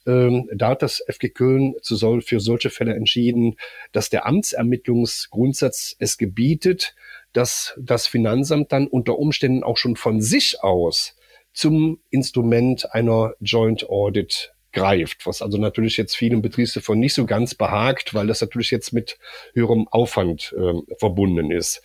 [0.06, 3.56] ähm, da hat das FG Köln für solche Fälle entschieden,
[3.92, 6.94] dass der Amtsermittlungsgrundsatz es gebietet,
[7.34, 11.16] dass das Finanzamt dann unter Umständen auch schon von sich aus
[11.52, 17.54] zum Instrument einer Joint Audit greift, was also natürlich jetzt vielen Betriebsreformen nicht so ganz
[17.54, 19.18] behagt, weil das natürlich jetzt mit
[19.54, 21.80] höherem Aufwand äh, verbunden ist.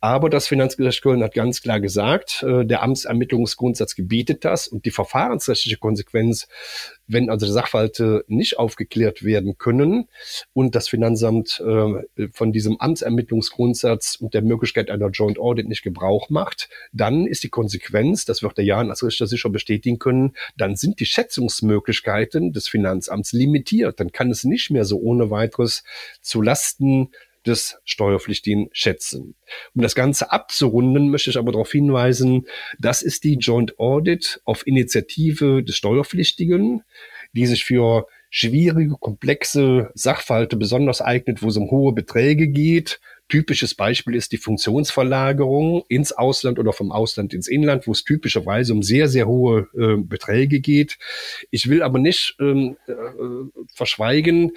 [0.00, 4.90] Aber das Finanzgericht Köln hat ganz klar gesagt, äh, der Amtsermittlungsgrundsatz gebietet das und die
[4.90, 6.46] verfahrensrechtliche Konsequenz
[7.06, 10.08] wenn also Sachverhalte nicht aufgeklärt werden können
[10.52, 16.30] und das Finanzamt äh, von diesem Amtsermittlungsgrundsatz und der Möglichkeit einer Joint Audit nicht Gebrauch
[16.30, 20.76] macht, dann ist die Konsequenz, das wird der Jan als Richter sicher bestätigen können, dann
[20.76, 24.00] sind die Schätzungsmöglichkeiten des Finanzamts limitiert.
[24.00, 25.84] Dann kann es nicht mehr so ohne weiteres
[26.20, 27.10] zu Lasten
[27.46, 29.34] des Steuerpflichtigen schätzen.
[29.74, 32.46] Um das Ganze abzurunden, möchte ich aber darauf hinweisen,
[32.78, 36.82] das ist die Joint Audit auf Initiative des Steuerpflichtigen,
[37.32, 43.00] die sich für schwierige, komplexe Sachverhalte besonders eignet, wo es um hohe Beträge geht,
[43.34, 48.72] Typisches Beispiel ist die Funktionsverlagerung ins Ausland oder vom Ausland ins Inland, wo es typischerweise
[48.72, 50.98] um sehr, sehr hohe äh, Beträge geht.
[51.50, 52.92] Ich will aber nicht ähm, äh,
[53.74, 54.52] verschweigen,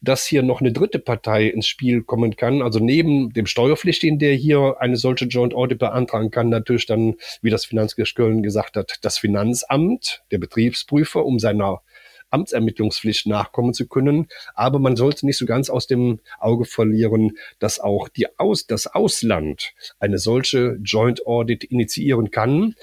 [0.00, 2.62] dass hier noch eine dritte Partei ins Spiel kommen kann.
[2.62, 7.50] Also neben dem Steuerpflichtigen, der hier eine solche Joint Audit beantragen kann, natürlich dann, wie
[7.50, 11.82] das Finanzgericht Köln gesagt hat, das Finanzamt, der Betriebsprüfer, um seiner
[12.30, 14.28] Amtsermittlungspflicht nachkommen zu können.
[14.54, 18.86] Aber man sollte nicht so ganz aus dem Auge verlieren, dass auch die Aus, das
[18.86, 22.74] Ausland eine solche Joint Audit initiieren kann.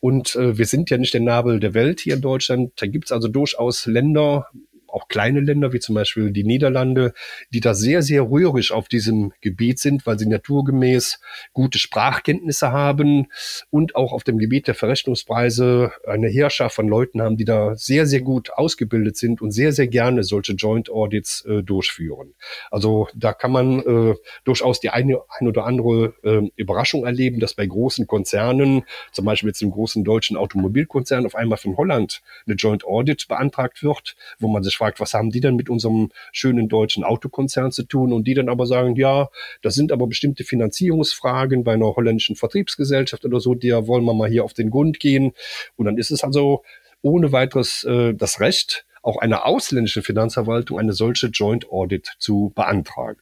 [0.00, 2.72] Und äh, wir sind ja nicht der Nabel der Welt hier in Deutschland.
[2.76, 4.48] Da gibt es also durchaus Länder,
[4.96, 7.12] auch kleine Länder wie zum Beispiel die Niederlande,
[7.50, 11.20] die da sehr, sehr rührig auf diesem Gebiet sind, weil sie naturgemäß
[11.52, 13.26] gute Sprachkenntnisse haben
[13.70, 18.06] und auch auf dem Gebiet der Verrechnungspreise eine Heerschaft von Leuten haben, die da sehr,
[18.06, 22.34] sehr gut ausgebildet sind und sehr, sehr gerne solche Joint Audits äh, durchführen.
[22.70, 27.52] Also da kann man äh, durchaus die eine, ein oder andere äh, Überraschung erleben, dass
[27.52, 32.56] bei großen Konzernen, zum Beispiel jetzt im großen deutschen Automobilkonzern, auf einmal von Holland eine
[32.56, 36.68] Joint Audit beantragt wird, wo man sich gefragt, was haben die denn mit unserem schönen
[36.68, 38.12] deutschen Autokonzern zu tun?
[38.12, 39.28] Und die dann aber sagen, ja,
[39.62, 44.28] das sind aber bestimmte Finanzierungsfragen bei einer holländischen Vertriebsgesellschaft oder so, der wollen wir mal
[44.28, 45.32] hier auf den Grund gehen.
[45.76, 46.62] Und dann ist es also
[47.02, 53.20] ohne weiteres äh, das Recht, auch einer ausländischen Finanzverwaltung eine solche Joint Audit zu beantragen.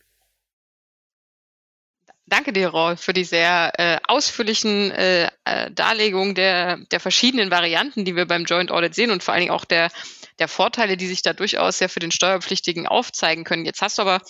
[2.27, 8.05] Danke dir, Roy, für die sehr äh, ausführlichen äh, äh, Darlegungen der, der verschiedenen Varianten,
[8.05, 9.91] die wir beim Joint Audit sehen und vor allen Dingen auch der
[10.39, 13.65] der Vorteile, die sich da durchaus ja für den Steuerpflichtigen aufzeigen können.
[13.65, 14.21] Jetzt hast du aber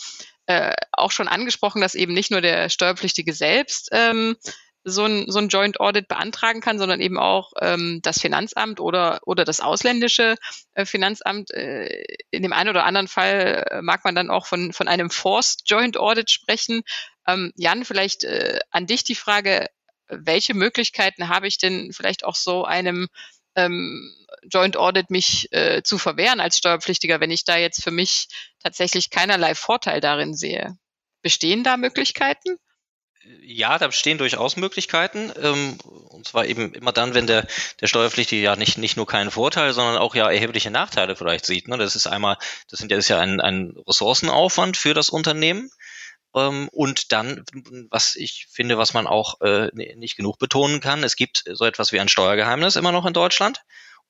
[0.46, 4.36] äh, auch schon angesprochen, dass eben nicht nur der Steuerpflichtige selbst ähm,
[4.84, 9.20] so ein, so ein Joint Audit beantragen kann, sondern eben auch ähm, das Finanzamt oder,
[9.24, 10.36] oder das ausländische
[10.74, 11.50] äh, Finanzamt.
[11.50, 15.10] Äh, in dem einen oder anderen Fall äh, mag man dann auch von, von einem
[15.10, 16.82] Forced Joint Audit sprechen.
[17.26, 19.68] Ähm, Jan, vielleicht äh, an dich die Frage,
[20.08, 23.08] welche Möglichkeiten habe ich denn vielleicht auch so einem
[23.56, 24.14] ähm,
[24.50, 28.28] Joint Audit mich äh, zu verwehren als Steuerpflichtiger, wenn ich da jetzt für mich
[28.62, 30.76] tatsächlich keinerlei Vorteil darin sehe.
[31.22, 32.58] Bestehen da Möglichkeiten?
[33.42, 35.32] Ja, da bestehen durchaus Möglichkeiten.
[35.40, 35.78] Ähm,
[36.10, 37.46] und zwar eben immer dann, wenn der,
[37.80, 41.68] der Steuerpflichtige ja nicht, nicht nur keinen Vorteil, sondern auch ja erhebliche Nachteile vielleicht sieht.
[41.68, 41.78] Ne?
[41.78, 42.36] Das ist einmal,
[42.68, 45.70] das sind das ist ja ein, ein Ressourcenaufwand für das Unternehmen.
[46.34, 47.44] Ähm, und dann,
[47.90, 51.92] was ich finde, was man auch äh, nicht genug betonen kann, es gibt so etwas
[51.92, 53.60] wie ein Steuergeheimnis immer noch in Deutschland.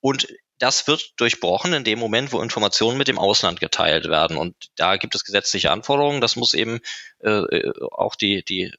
[0.00, 4.36] Und das wird durchbrochen in dem Moment, wo Informationen mit dem Ausland geteilt werden.
[4.36, 6.20] Und da gibt es gesetzliche Anforderungen.
[6.20, 6.80] Das muss eben
[7.20, 8.72] äh, äh, auch die, die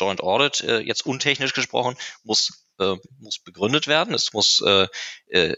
[0.00, 4.14] Joint Audit, äh, jetzt untechnisch gesprochen, muss äh, muss begründet werden.
[4.14, 4.86] Es muss, äh,
[5.28, 5.54] äh,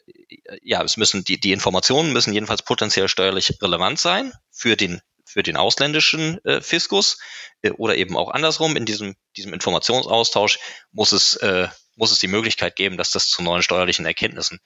[0.62, 5.42] ja, es müssen die, die Informationen müssen jedenfalls potenziell steuerlich relevant sein für den für
[5.42, 7.18] den ausländischen äh, Fiskus
[7.62, 10.58] äh, oder eben auch andersrum in diesem diesem Informationsaustausch
[10.90, 14.58] muss es äh, muss es die Möglichkeit geben, dass das zu neuen steuerlichen Erkenntnissen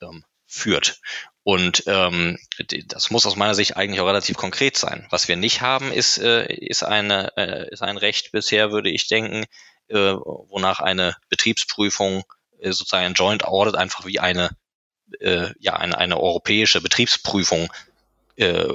[0.00, 0.24] ähm,
[0.56, 1.00] führt.
[1.42, 2.38] Und ähm,
[2.86, 5.06] das muss aus meiner Sicht eigentlich auch relativ konkret sein.
[5.10, 9.06] Was wir nicht haben, ist, äh, ist, eine, äh, ist ein Recht bisher, würde ich
[9.06, 9.44] denken,
[9.88, 12.24] äh, wonach eine Betriebsprüfung
[12.58, 14.50] äh, sozusagen ein Joint Audit einfach wie eine,
[15.20, 17.72] äh, ja, eine, eine europäische Betriebsprüfung
[18.34, 18.66] äh,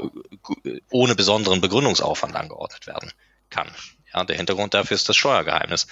[0.90, 3.12] ohne besonderen Begründungsaufwand angeordnet werden
[3.50, 3.70] kann.
[4.14, 5.88] Ja, der Hintergrund dafür ist das Steuergeheimnis.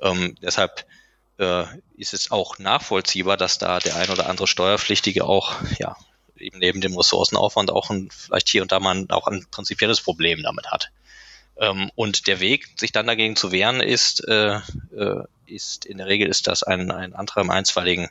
[0.00, 0.86] Ähm, deshalb
[1.38, 1.64] äh,
[1.96, 5.96] ist es auch nachvollziehbar, dass da der ein oder andere Steuerpflichtige auch, ja,
[6.36, 10.42] eben neben dem Ressourcenaufwand auch ein, vielleicht hier und da mal auch ein prinzipielles Problem
[10.42, 10.90] damit hat.
[11.56, 14.56] Ähm, und der Weg, sich dann dagegen zu wehren, ist, äh,
[14.96, 18.08] äh, ist in der Regel ist das ein, ein Antrag im einstweiligen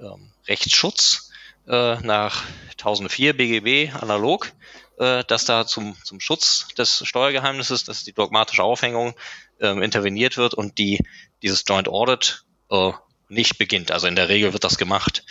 [0.00, 1.30] ähm, Rechtsschutz
[1.66, 4.52] äh, nach 1004 BGB analog,
[4.98, 9.14] äh, dass da zum, zum Schutz des Steuergeheimnisses, das ist die dogmatische Aufhängung,
[9.60, 11.00] ähm, interveniert wird und die
[11.42, 12.92] dieses Joint Audit äh,
[13.28, 13.92] nicht beginnt.
[13.92, 15.24] Also in der Regel wird das gemacht,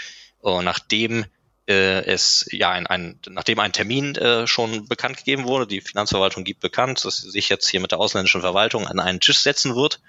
[0.43, 1.25] äh, nachdem
[1.67, 6.43] äh, es ja ein, ein nachdem ein Termin äh, schon bekannt gegeben wurde, die Finanzverwaltung
[6.43, 9.75] gibt bekannt, dass sie sich jetzt hier mit der ausländischen Verwaltung an einen Tisch setzen
[9.75, 10.01] wird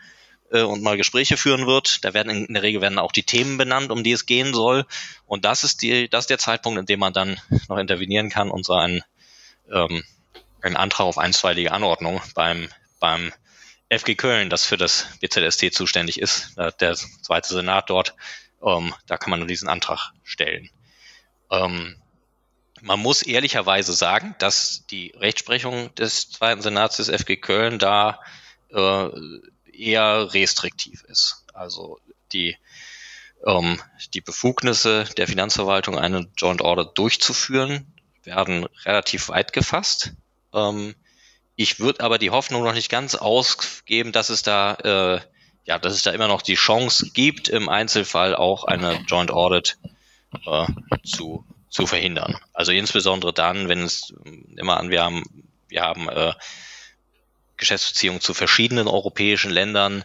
[0.51, 2.05] äh, und mal Gespräche führen wird.
[2.05, 4.55] Da werden in, in, der Regel werden auch die Themen benannt, um die es gehen
[4.55, 4.87] soll.
[5.27, 8.51] Und das ist die, das ist der Zeitpunkt, in dem man dann noch intervenieren kann
[8.51, 9.03] und so einen,
[9.71, 10.05] ähm,
[10.63, 12.69] einen Antrag auf einstweilige Anordnung beim
[12.99, 13.33] beim
[13.93, 18.15] FG Köln, das für das BZST zuständig ist, der zweite Senat dort,
[18.65, 20.71] ähm, da kann man nur diesen Antrag stellen.
[21.51, 21.97] Ähm,
[22.81, 28.19] man muss ehrlicherweise sagen, dass die Rechtsprechung des zweiten Senats des FG Köln da
[28.71, 29.09] äh,
[29.73, 31.45] eher restriktiv ist.
[31.53, 32.01] Also
[32.33, 32.57] die,
[33.47, 33.81] ähm,
[34.15, 37.87] die Befugnisse der Finanzverwaltung, eine Joint Order durchzuführen,
[38.25, 40.13] werden relativ weit gefasst.
[40.53, 40.95] Ähm,
[41.63, 45.21] ich würde aber die Hoffnung noch nicht ganz ausgeben, dass es da, äh,
[45.65, 49.79] ja, dass es da immer noch die Chance gibt, im Einzelfall auch eine Joint Audit
[50.45, 50.67] äh,
[51.05, 52.37] zu, zu verhindern.
[52.53, 54.13] Also insbesondere dann, wenn es
[54.57, 55.23] immer an, wir haben,
[55.69, 56.33] wir haben äh,
[57.57, 60.05] Geschäftsbeziehungen zu verschiedenen europäischen Ländern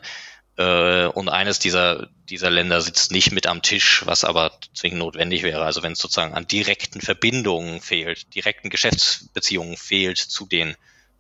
[0.58, 5.42] äh, und eines dieser, dieser Länder sitzt nicht mit am Tisch, was aber zwingend notwendig
[5.42, 5.66] wäre.
[5.66, 10.76] Also wenn es sozusagen an direkten Verbindungen fehlt, direkten Geschäftsbeziehungen fehlt zu den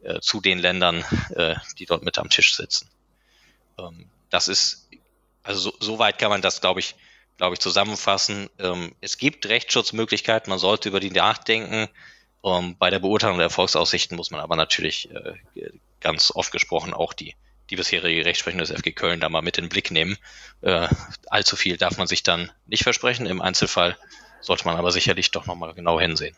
[0.08, 1.04] äh, zu den Ländern,
[1.36, 2.90] äh, die dort mit am Tisch sitzen.
[3.78, 4.90] Ähm, das ist,
[5.44, 6.96] also so, so weit kann man das, glaube ich,
[7.38, 8.50] glaube ich, zusammenfassen.
[8.58, 11.90] Ähm, es gibt Rechtsschutzmöglichkeiten, man sollte über die nachdenken.
[12.44, 17.14] Ähm, bei der Beurteilung der Erfolgsaussichten muss man aber natürlich äh, ganz oft gesprochen auch
[17.14, 17.36] die,
[17.70, 20.18] die bisherige Rechtsprechung des FG Köln da mal mit in den Blick nehmen.
[20.62, 20.88] Äh,
[21.28, 23.26] allzu viel darf man sich dann nicht versprechen.
[23.26, 23.98] Im Einzelfall
[24.40, 26.38] sollte man aber sicherlich doch nochmal genau hinsehen.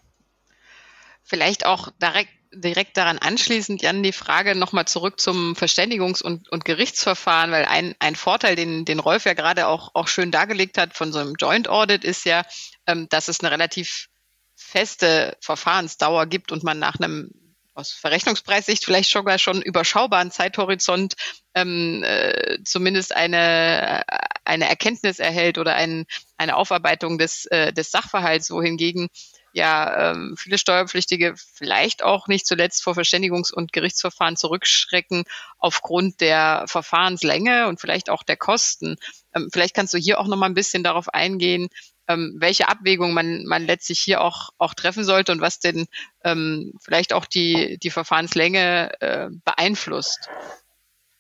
[1.23, 6.65] Vielleicht auch direkt direkt daran anschließend, Jan, die Frage nochmal zurück zum Verständigungs- und, und
[6.65, 10.95] Gerichtsverfahren, weil ein, ein Vorteil, den, den Rolf ja gerade auch, auch schön dargelegt hat
[10.95, 12.43] von so einem Joint Audit, ist ja,
[12.87, 14.07] ähm, dass es eine relativ
[14.55, 17.31] feste Verfahrensdauer gibt und man nach einem
[17.75, 21.15] aus Verrechnungspreissicht vielleicht sogar schon überschaubaren Zeithorizont
[21.55, 24.03] ähm, äh, zumindest eine,
[24.43, 26.05] eine Erkenntnis erhält oder ein,
[26.37, 29.07] eine Aufarbeitung des, äh, des Sachverhalts, wohingegen
[29.53, 35.23] ja ähm, viele Steuerpflichtige vielleicht auch nicht zuletzt vor Verständigungs- und Gerichtsverfahren zurückschrecken
[35.57, 38.97] aufgrund der Verfahrenslänge und vielleicht auch der Kosten.
[39.35, 41.69] Ähm, vielleicht kannst du hier auch noch mal ein bisschen darauf eingehen,
[42.07, 45.87] ähm, welche Abwägung man, man letztlich hier auch, auch treffen sollte und was denn
[46.23, 50.27] ähm, vielleicht auch die, die Verfahrenslänge äh, beeinflusst.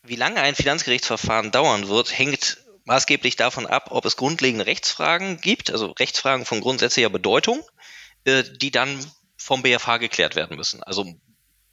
[0.03, 5.71] Wie lange ein Finanzgerichtsverfahren dauern wird, hängt maßgeblich davon ab, ob es grundlegende Rechtsfragen gibt,
[5.71, 7.63] also Rechtsfragen von grundsätzlicher Bedeutung
[8.25, 8.99] äh, die dann
[9.37, 10.83] vom BFH geklärt werden müssen.
[10.83, 11.05] Also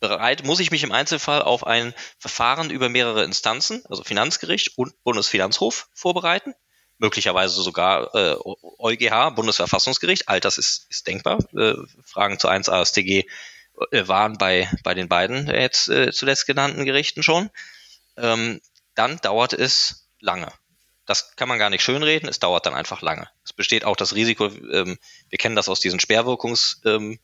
[0.00, 5.02] bereit muss ich mich im Einzelfall auf ein Verfahren über mehrere Instanzen, also Finanzgericht und
[5.02, 6.54] Bundesfinanzhof vorbereiten.
[6.98, 8.36] Möglicherweise sogar äh,
[8.78, 10.28] EuGH, Bundesverfassungsgericht.
[10.28, 11.38] All das ist, ist denkbar.
[11.54, 13.26] Äh, Fragen zu 1 AStG
[13.90, 17.50] äh, waren bei, bei den beiden jetzt äh, zuletzt genannten Gerichten schon.
[18.16, 18.62] Ähm,
[18.94, 20.50] dann dauert es lange.
[21.06, 23.28] Das kann man gar nicht schönreden, es dauert dann einfach lange.
[23.44, 27.18] Es besteht auch das Risiko, ähm, wir kennen das aus diesen Sperrwirkungsfällen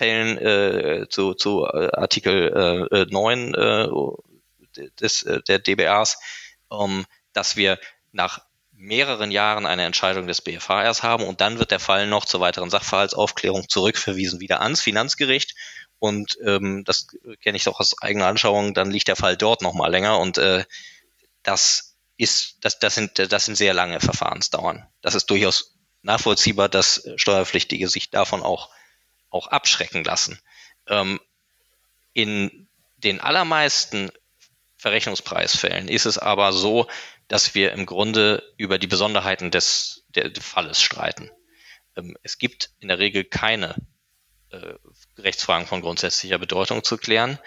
[0.00, 3.88] ähm, äh, zu, zu äh, Artikel äh, 9 äh,
[5.00, 6.18] des, äh, der DBAs,
[6.72, 7.78] ähm, dass wir
[8.12, 8.40] nach
[8.72, 12.40] mehreren Jahren eine Entscheidung des BFH erst haben und dann wird der Fall noch zur
[12.40, 15.54] weiteren Sachverhaltsaufklärung zurückverwiesen, wieder ans Finanzgericht.
[15.98, 17.08] Und ähm, das
[17.42, 20.64] kenne ich doch aus eigener Anschauung, dann liegt der Fall dort nochmal länger und äh,
[21.42, 21.87] das
[22.18, 24.86] ist, das, das, sind, das sind sehr lange Verfahrensdauern.
[25.00, 28.70] Das ist durchaus nachvollziehbar, dass Steuerpflichtige sich davon auch,
[29.30, 30.38] auch abschrecken lassen.
[30.88, 31.20] Ähm,
[32.12, 34.10] in den allermeisten
[34.76, 36.88] Verrechnungspreisfällen ist es aber so,
[37.28, 41.30] dass wir im Grunde über die Besonderheiten des, der, des Falles streiten.
[41.96, 43.76] Ähm, es gibt in der Regel keine
[44.50, 44.74] äh,
[45.18, 47.38] Rechtsfragen von grundsätzlicher Bedeutung zu klären.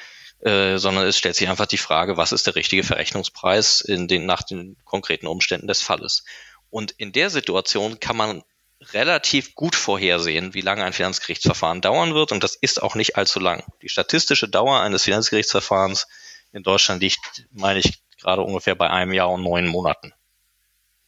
[0.42, 4.26] Äh, sondern es stellt sich einfach die Frage, was ist der richtige Verrechnungspreis in den,
[4.26, 6.24] nach den konkreten Umständen des Falles.
[6.72, 8.44] Und in der Situation kann man
[8.82, 12.32] relativ gut vorhersehen, wie lange ein Finanzgerichtsverfahren dauern wird.
[12.32, 13.64] Und das ist auch nicht allzu lang.
[13.84, 16.08] Die statistische Dauer eines Finanzgerichtsverfahrens
[16.54, 20.14] in Deutschland liegt, meine ich, gerade ungefähr bei einem Jahr und neun Monaten.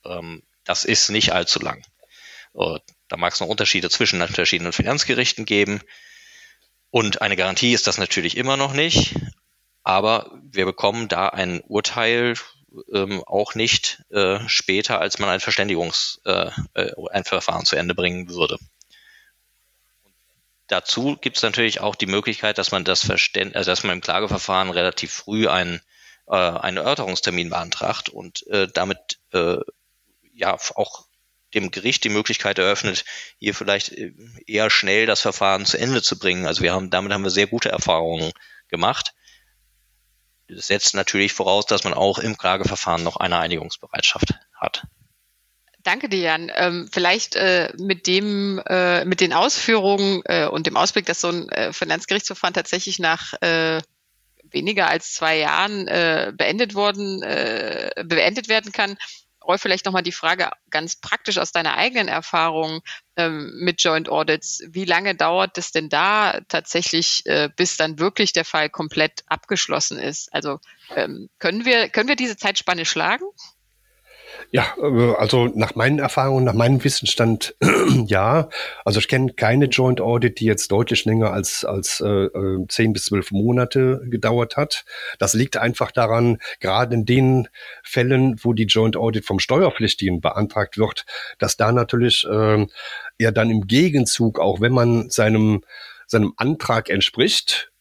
[0.06, 1.84] Ähm, das ist nicht allzu lang.
[2.54, 5.82] Äh, da mag es noch Unterschiede zwischen den verschiedenen Finanzgerichten geben.
[6.94, 9.16] Und eine Garantie ist das natürlich immer noch nicht,
[9.82, 12.36] aber wir bekommen da ein Urteil
[12.94, 17.96] ähm, auch nicht äh, später, als man ein Verständigungs, äh, äh ein Verfahren zu Ende
[17.96, 18.60] bringen würde.
[20.68, 24.02] Dazu gibt es natürlich auch die Möglichkeit, dass man das Verständ also dass man im
[24.02, 25.82] Klageverfahren relativ früh einen,
[26.28, 29.58] äh, einen Erörterungstermin beantragt und äh, damit äh,
[30.36, 31.08] ja auch
[31.54, 33.06] dem Gericht die Möglichkeit eröffnet,
[33.40, 34.14] hier vielleicht äh,
[34.48, 36.46] eher schnell das Verfahren zu Ende zu bringen.
[36.46, 38.32] Also wir haben, damit haben wir sehr gute Erfahrungen
[38.68, 39.14] gemacht.
[40.48, 44.84] Das setzt natürlich voraus, dass man auch im Klageverfahren noch eine Einigungsbereitschaft hat.
[45.82, 46.52] Danke dir, Jan.
[46.54, 51.74] Ähm, vielleicht äh, mit dem, äh, mit den Ausführungen und dem Ausblick, dass so ein
[51.74, 53.34] Finanzgerichtsverfahren tatsächlich nach
[54.52, 58.98] weniger als zwei Jahren beendet worden, beendet werden kann.
[59.46, 62.82] Rolf, vielleicht nochmal die Frage ganz praktisch aus deiner eigenen Erfahrung
[63.16, 64.64] ähm, mit Joint Audits.
[64.68, 70.00] Wie lange dauert es denn da tatsächlich, äh, bis dann wirklich der Fall komplett abgeschlossen
[70.00, 70.34] ist?
[70.34, 70.60] Also
[70.96, 73.26] ähm, können wir, können wir diese Zeitspanne schlagen?
[74.52, 77.56] Ja, äh, also nach meinen Erfahrungen, nach meinem Wissensstand,
[78.06, 78.50] ja.
[78.86, 82.94] Also ich kenne keine Joint Audit, die jetzt deutlich länger als, als äh, äh, zehn
[82.94, 84.86] bis zwölf Monate gedauert hat.
[85.20, 87.48] Das liegt einfach daran, gerade in den
[87.84, 91.06] Fällen, wo die Joint Audit vom Steuerpflichtigen beantragt wird,
[91.40, 92.68] dass da natürlich äh,
[93.18, 95.64] er dann im Gegenzug, auch wenn man seinem
[96.06, 97.73] seinem Antrag entspricht,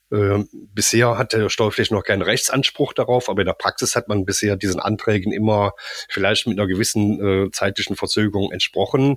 [0.74, 4.56] bisher hat der Steuerpflichtige noch keinen Rechtsanspruch darauf, aber in der Praxis hat man bisher
[4.56, 5.72] diesen Anträgen immer
[6.08, 9.16] vielleicht mit einer gewissen äh, zeitlichen Verzögerung entsprochen.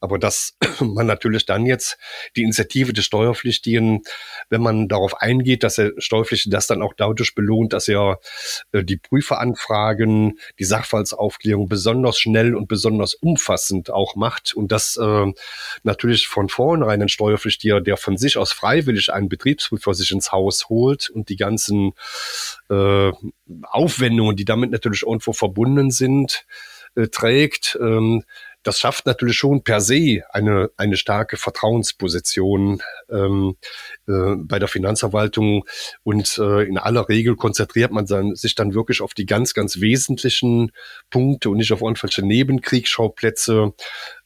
[0.00, 1.98] Aber dass man natürlich dann jetzt
[2.36, 4.02] die Initiative des Steuerpflichtigen,
[4.50, 8.18] wenn man darauf eingeht, dass der Steuerpflichtige das dann auch dadurch belohnt, dass er
[8.72, 15.32] äh, die Prüferanfragen, die Sachverhaltsaufklärung besonders schnell und besonders umfassend auch macht und das äh,
[15.82, 20.68] natürlich von vornherein ein Steuerpflichtiger, der von sich aus freiwillig einen Betriebsprüfer sich ins Haus
[20.68, 21.92] holt und die ganzen
[22.70, 23.12] äh,
[23.62, 26.46] Aufwendungen, die damit natürlich irgendwo verbunden sind,
[26.96, 28.24] äh, trägt, ähm,
[28.66, 33.56] das schafft natürlich schon per se eine, eine starke Vertrauensposition ähm,
[34.08, 35.64] äh, bei der Finanzverwaltung.
[36.02, 39.80] Und äh, in aller Regel konzentriert man dann, sich dann wirklich auf die ganz, ganz
[39.80, 40.72] wesentlichen
[41.10, 43.72] Punkte und nicht auf irgendwelche Nebenkriegsschauplätze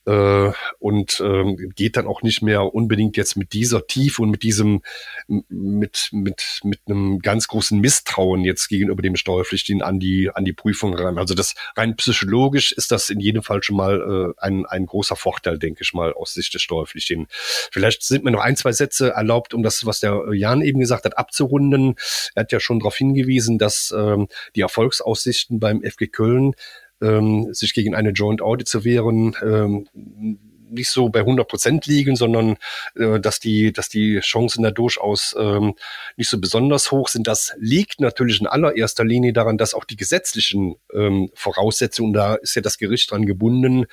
[0.07, 4.42] äh, und ähm, geht dann auch nicht mehr unbedingt jetzt mit dieser Tiefe und mit
[4.42, 4.82] diesem
[5.28, 10.53] mit mit mit einem ganz großen Misstrauen jetzt gegenüber dem Steuerpflichtigen an die an die
[10.53, 11.18] Prüfung ran.
[11.18, 15.16] Also das rein psychologisch ist das in jedem Fall schon mal äh, ein ein großer
[15.16, 17.26] Vorteil, denke ich mal aus Sicht des Steuerpflichtigen.
[17.30, 21.05] Vielleicht sind mir noch ein zwei Sätze erlaubt, um das was der Jan eben gesagt
[21.05, 21.96] hat abzurunden.
[22.34, 26.55] Er hat ja schon darauf hingewiesen, dass ähm, die Erfolgsaussichten beim FG Köln
[27.01, 29.86] ähm, sich gegen eine Joint Audit zu wehren, ähm,
[30.70, 32.57] nicht so bei 100 Prozent liegen, sondern
[32.94, 35.74] äh, dass die, dass die Chancen da durchaus ähm,
[36.16, 37.26] nicht so besonders hoch sind.
[37.26, 42.55] Das liegt natürlich in allererster Linie daran, dass auch die gesetzlichen ähm, Voraussetzungen, da ist
[42.55, 43.86] ja das Gericht dran gebunden,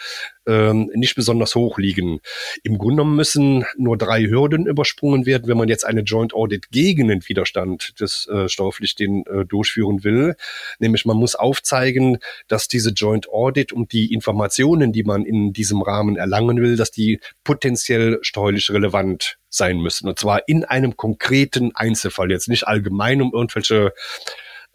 [0.48, 2.20] ähm, nicht besonders hoch liegen.
[2.64, 7.10] Im Grunde müssen nur drei Hürden übersprungen werden, wenn man jetzt eine Joint Audit gegen
[7.10, 10.36] den Widerstand des äh, Steuerpflichtigen äh, durchführen will.
[10.80, 12.18] Nämlich man muss aufzeigen,
[12.48, 16.91] dass diese Joint Audit und die Informationen, die man in diesem Rahmen erlangen will, dass
[16.91, 20.08] die potenziell steuerlich relevant sein müssen.
[20.08, 23.93] Und zwar in einem konkreten Einzelfall, jetzt nicht allgemein um irgendwelche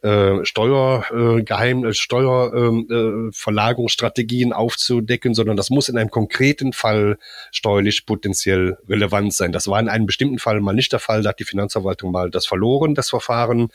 [0.02, 7.18] äh, Steuergeheim, äh, Steuerverlagerungsstrategien äh, aufzudecken, sondern das muss in einem konkreten Fall
[7.52, 9.52] steuerlich potenziell relevant sein.
[9.52, 11.22] Das war in einem bestimmten Fall mal nicht der Fall.
[11.22, 13.68] Da hat die Finanzverwaltung mal das verloren, das Verfahren,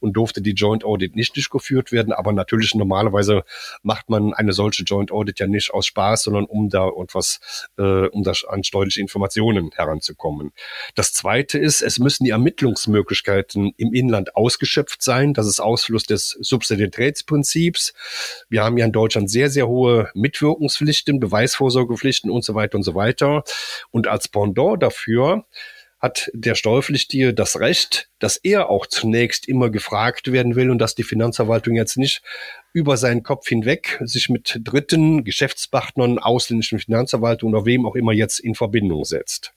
[0.00, 2.14] und durfte die Joint Audit nicht durchgeführt werden.
[2.14, 3.44] Aber natürlich normalerweise
[3.82, 8.08] macht man eine solche Joint Audit ja nicht aus Spaß, sondern um da etwas, äh,
[8.08, 10.52] um da an steuerliche Informationen heranzukommen.
[10.94, 15.34] Das zweite ist, es müssen die Ermittlungsmöglichkeiten im Inland ausgeschöpft sein.
[15.34, 17.92] Das ist auch Ausfluss des Subsidiaritätsprinzips.
[18.48, 22.94] Wir haben ja in Deutschland sehr, sehr hohe Mitwirkungspflichten, Beweisvorsorgepflichten und so weiter und so
[22.94, 23.42] weiter.
[23.90, 25.44] Und als Pendant dafür
[25.98, 30.94] hat der Steuerpflichtige das Recht, dass er auch zunächst immer gefragt werden will und dass
[30.94, 32.22] die Finanzverwaltung jetzt nicht
[32.74, 38.38] über seinen Kopf hinweg sich mit Dritten, Geschäftspartnern, ausländischen Finanzverwaltungen oder wem auch immer jetzt
[38.38, 39.54] in Verbindung setzt.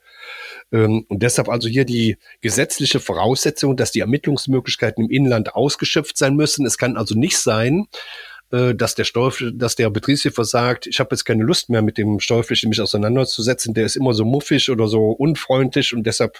[0.71, 6.35] Ähm, und deshalb also hier die gesetzliche Voraussetzung, dass die Ermittlungsmöglichkeiten im Inland ausgeschöpft sein
[6.35, 6.65] müssen.
[6.65, 7.87] Es kann also nicht sein,
[8.49, 11.97] äh, dass der Steuer, dass der Betriebshofer sagt, ich habe jetzt keine Lust mehr mit
[11.97, 16.39] dem Steuerpflichtigen mich auseinanderzusetzen, der ist immer so muffig oder so unfreundlich und deshalb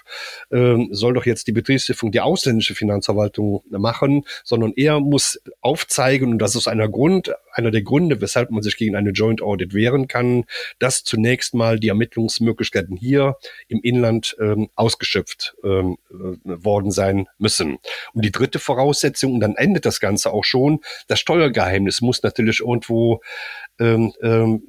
[0.49, 6.39] äh, soll doch jetzt die Betriebshilfung die ausländische Finanzverwaltung machen, sondern er muss aufzeigen und
[6.39, 10.08] das ist einer Grund, einer der Gründe, weshalb man sich gegen eine Joint Audit wehren
[10.08, 10.45] kann,
[10.80, 13.38] dass zunächst mal die Ermittlungsmöglichkeiten hier
[13.68, 17.80] im Inland ähm, ausgeschöpft ähm, äh, worden sein müssen.
[18.14, 22.60] Und die dritte Voraussetzung, und dann endet das Ganze auch schon, das Steuergeheimnis muss natürlich
[22.60, 23.22] irgendwo
[23.80, 24.63] ähm, ähm,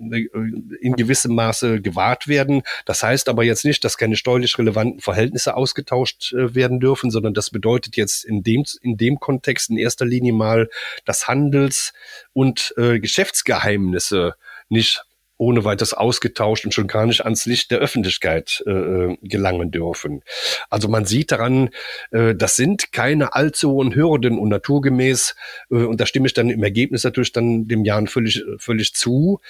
[0.80, 2.62] in gewissem Maße gewahrt werden.
[2.84, 7.34] Das heißt aber jetzt nicht, dass keine steuerlich relevanten Verhältnisse ausgetauscht äh, werden dürfen, sondern
[7.34, 10.68] das bedeutet jetzt in dem, in dem Kontext in erster Linie mal,
[11.04, 11.92] dass Handels-
[12.32, 14.34] und äh, Geschäftsgeheimnisse
[14.68, 15.04] nicht
[15.38, 20.22] ohne weiteres ausgetauscht und schon gar nicht ans Licht der Öffentlichkeit äh, gelangen dürfen.
[20.68, 21.70] Also man sieht daran,
[22.10, 25.34] äh, das sind keine allzu hohen Hürden und naturgemäß,
[25.70, 29.40] äh, und da stimme ich dann im Ergebnis natürlich dann dem Jan völlig, völlig zu,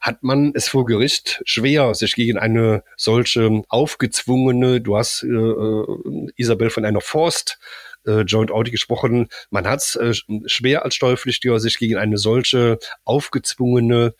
[0.00, 6.28] hat man es vor Gericht schwer, sich gegen eine solche aufgezwungene, du hast äh, äh
[6.36, 7.58] Isabel von einer Forst
[8.06, 9.28] äh, Joint Audit gesprochen.
[9.50, 10.14] Man hat es äh,
[10.46, 14.14] schwer als Steuerpflichtiger, sich gegen eine solche aufgezwungene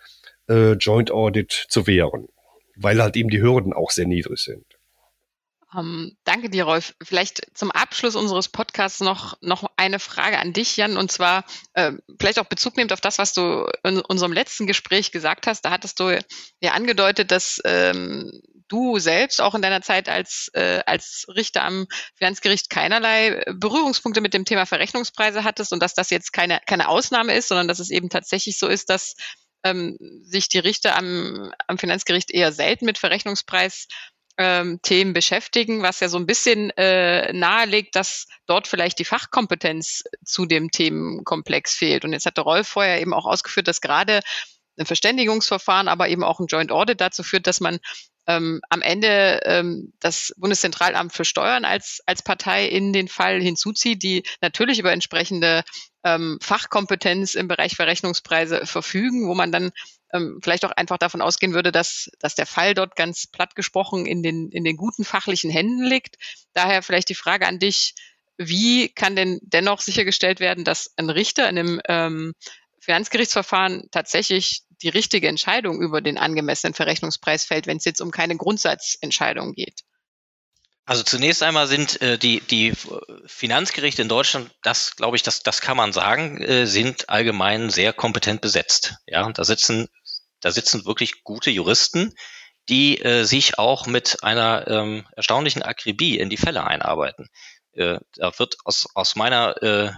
[0.48, 2.28] äh, Joint Audit zu wehren,
[2.76, 4.64] weil halt eben die Hürden auch sehr niedrig sind.
[5.74, 6.94] Um, ähm, danke dir, Rolf.
[7.02, 11.44] Vielleicht zum Abschluss unseres Podcasts noch, noch eine Frage an dich, Jan, und zwar
[11.74, 15.66] äh, vielleicht auch Bezug nehmend auf das, was du in unserem letzten Gespräch gesagt hast.
[15.66, 16.18] Da hattest du
[16.60, 21.86] ja angedeutet, dass ähm, du selbst auch in deiner Zeit als, äh, als Richter am
[22.14, 27.34] Finanzgericht keinerlei Berührungspunkte mit dem Thema Verrechnungspreise hattest und dass das jetzt keine, keine Ausnahme
[27.34, 29.14] ist, sondern dass es eben tatsächlich so ist, dass
[29.64, 33.86] ähm, sich die Richter am, am Finanzgericht eher selten mit Verrechnungspreis
[34.38, 34.80] ähm,
[35.12, 40.70] beschäftigen, was ja so ein bisschen äh, nahelegt, dass dort vielleicht die Fachkompetenz zu dem
[40.70, 42.04] Themenkomplex fehlt.
[42.04, 44.20] Und jetzt hatte Rolf vorher eben auch ausgeführt, dass gerade
[44.78, 47.80] ein Verständigungsverfahren, aber eben auch ein Joint Audit dazu führt, dass man
[48.28, 54.02] ähm, am Ende ähm, das Bundeszentralamt für Steuern als, als Partei in den Fall hinzuzieht,
[54.02, 55.64] die natürlich über entsprechende
[56.04, 59.72] ähm, Fachkompetenz im Bereich Verrechnungspreise verfügen, wo man dann
[60.12, 64.06] ähm, vielleicht auch einfach davon ausgehen würde, dass, dass der Fall dort ganz platt gesprochen
[64.06, 66.16] in den, in den guten fachlichen Händen liegt.
[66.54, 67.94] Daher vielleicht die Frage an dich,
[68.38, 72.32] wie kann denn dennoch sichergestellt werden, dass ein Richter in einem ähm,
[72.80, 78.36] Finanzgerichtsverfahren tatsächlich die richtige Entscheidung über den angemessenen Verrechnungspreis fällt, wenn es jetzt um keine
[78.36, 79.82] Grundsatzentscheidung geht?
[80.88, 82.72] Also zunächst einmal sind äh, die, die
[83.26, 87.92] Finanzgerichte in Deutschland, das glaube ich, das, das kann man sagen, äh, sind allgemein sehr
[87.92, 88.94] kompetent besetzt.
[89.06, 89.88] Ja, da sitzen,
[90.40, 92.14] da sitzen wirklich gute Juristen,
[92.70, 97.28] die äh, sich auch mit einer ähm, erstaunlichen Akribie in die Fälle einarbeiten.
[97.72, 99.92] Äh, da wird aus, aus meiner äh,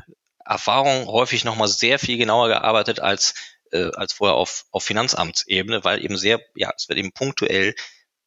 [0.45, 3.35] Erfahrung häufig nochmal sehr viel genauer gearbeitet als,
[3.71, 7.77] äh, als vorher auf, auf Finanzamtsebene, weil eben sehr, ja, es wird eben punktuell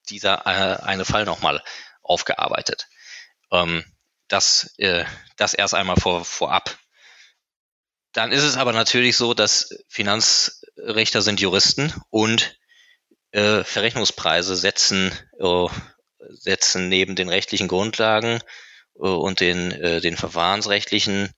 [0.07, 1.61] dieser äh, eine Fall nochmal
[2.04, 2.88] aufgearbeitet.
[3.51, 3.84] Ähm,
[4.28, 5.06] das, äh,
[5.38, 6.78] das erst einmal vor, vorab.
[8.14, 12.58] Dann ist es aber natürlich so, dass Finanzrichter sind Juristen und
[13.32, 15.68] äh, Verrechnungspreise setzen, äh,
[16.30, 18.39] setzen neben den rechtlichen Grundlagen
[18.95, 21.32] äh, und den, äh, den verfahrensrechtlichen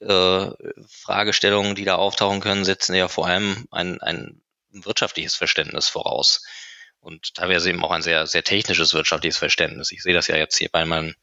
[0.00, 0.50] äh,
[0.88, 4.40] Fragestellungen, die da auftauchen können, setzen ja vor allem ein, ein
[4.70, 6.42] wirtschaftliches Verständnis voraus
[7.00, 9.92] und teilweise eben auch ein sehr, sehr technisches wirtschaftliches Verständnis.
[9.92, 11.14] Ich sehe das ja jetzt hier bei meinen,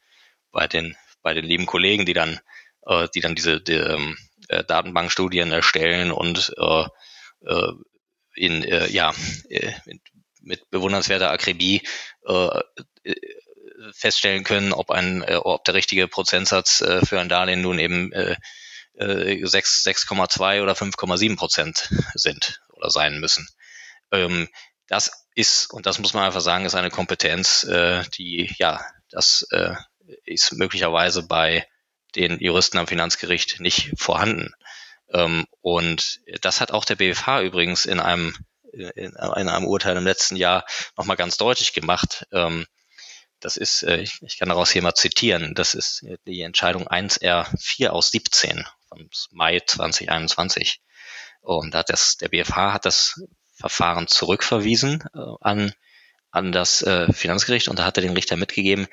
[0.52, 2.40] bei den, bei den lieben Kollegen, die dann,
[2.86, 4.18] äh, die dann diese die, ähm,
[4.50, 6.86] äh, Datenbankstudien erstellen und äh,
[7.46, 7.72] äh,
[8.36, 9.14] in, äh, ja,
[9.50, 9.72] äh,
[10.42, 11.82] mit bewundernswerter Akribie
[12.28, 12.62] äh,
[13.94, 18.12] feststellen können, ob ein, äh, ob der richtige Prozentsatz äh, für ein Darlehen nun eben
[18.12, 18.36] äh,
[18.98, 23.48] 6,2 äh, oder 5,7 Prozent sind oder sein müssen.
[24.12, 24.48] Ähm,
[24.88, 29.46] das ist, und das muss man einfach sagen, ist eine Kompetenz, äh, die, ja, das
[29.52, 29.76] äh,
[30.24, 31.68] ist möglicherweise bei
[32.16, 34.54] den Juristen am Finanzgericht nicht vorhanden.
[35.10, 38.36] Ähm, und das hat auch der BFH übrigens in einem,
[38.72, 40.66] in, in einem Urteil im letzten Jahr
[40.98, 42.26] nochmal ganz deutlich gemacht.
[42.32, 42.66] Ähm,
[43.42, 47.90] das ist, äh, ich, ich kann daraus hier mal zitieren, das ist die Entscheidung 1R4
[47.90, 50.82] aus 17 vom Mai 2021.
[51.42, 53.22] Und da hat das, der BFH hat das
[53.56, 55.74] Verfahren zurückverwiesen äh, an,
[56.32, 58.88] an das äh, Finanzgericht und da hat er den Richter mitgegeben,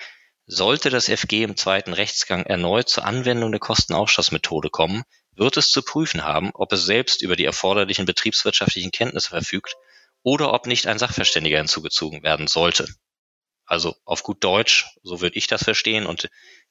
[0.46, 5.04] sollte das FG im zweiten Rechtsgang erneut zur Anwendung der Kostenaufschlussmethode kommen,
[5.34, 9.76] wird es zu prüfen haben, ob es selbst über die erforderlichen betriebswirtschaftlichen Kenntnisse verfügt
[10.22, 12.86] oder ob nicht ein Sachverständiger hinzugezogen werden sollte.
[13.64, 16.28] Also auf gut Deutsch, so würde ich das verstehen und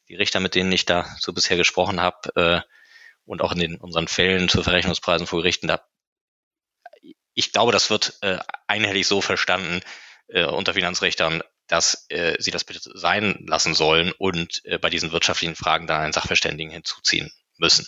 [0.09, 2.61] die Richter, mit denen ich da so bisher gesprochen habe äh,
[3.25, 5.81] und auch in den, unseren Fällen zu Verrechnungspreisen vor Gerichten, da
[7.33, 9.81] ich glaube, das wird äh, einhellig so verstanden
[10.27, 15.11] äh, unter Finanzrichtern, dass äh, sie das bitte sein lassen sollen und äh, bei diesen
[15.11, 17.87] wirtschaftlichen Fragen dann einen Sachverständigen hinzuziehen müssen.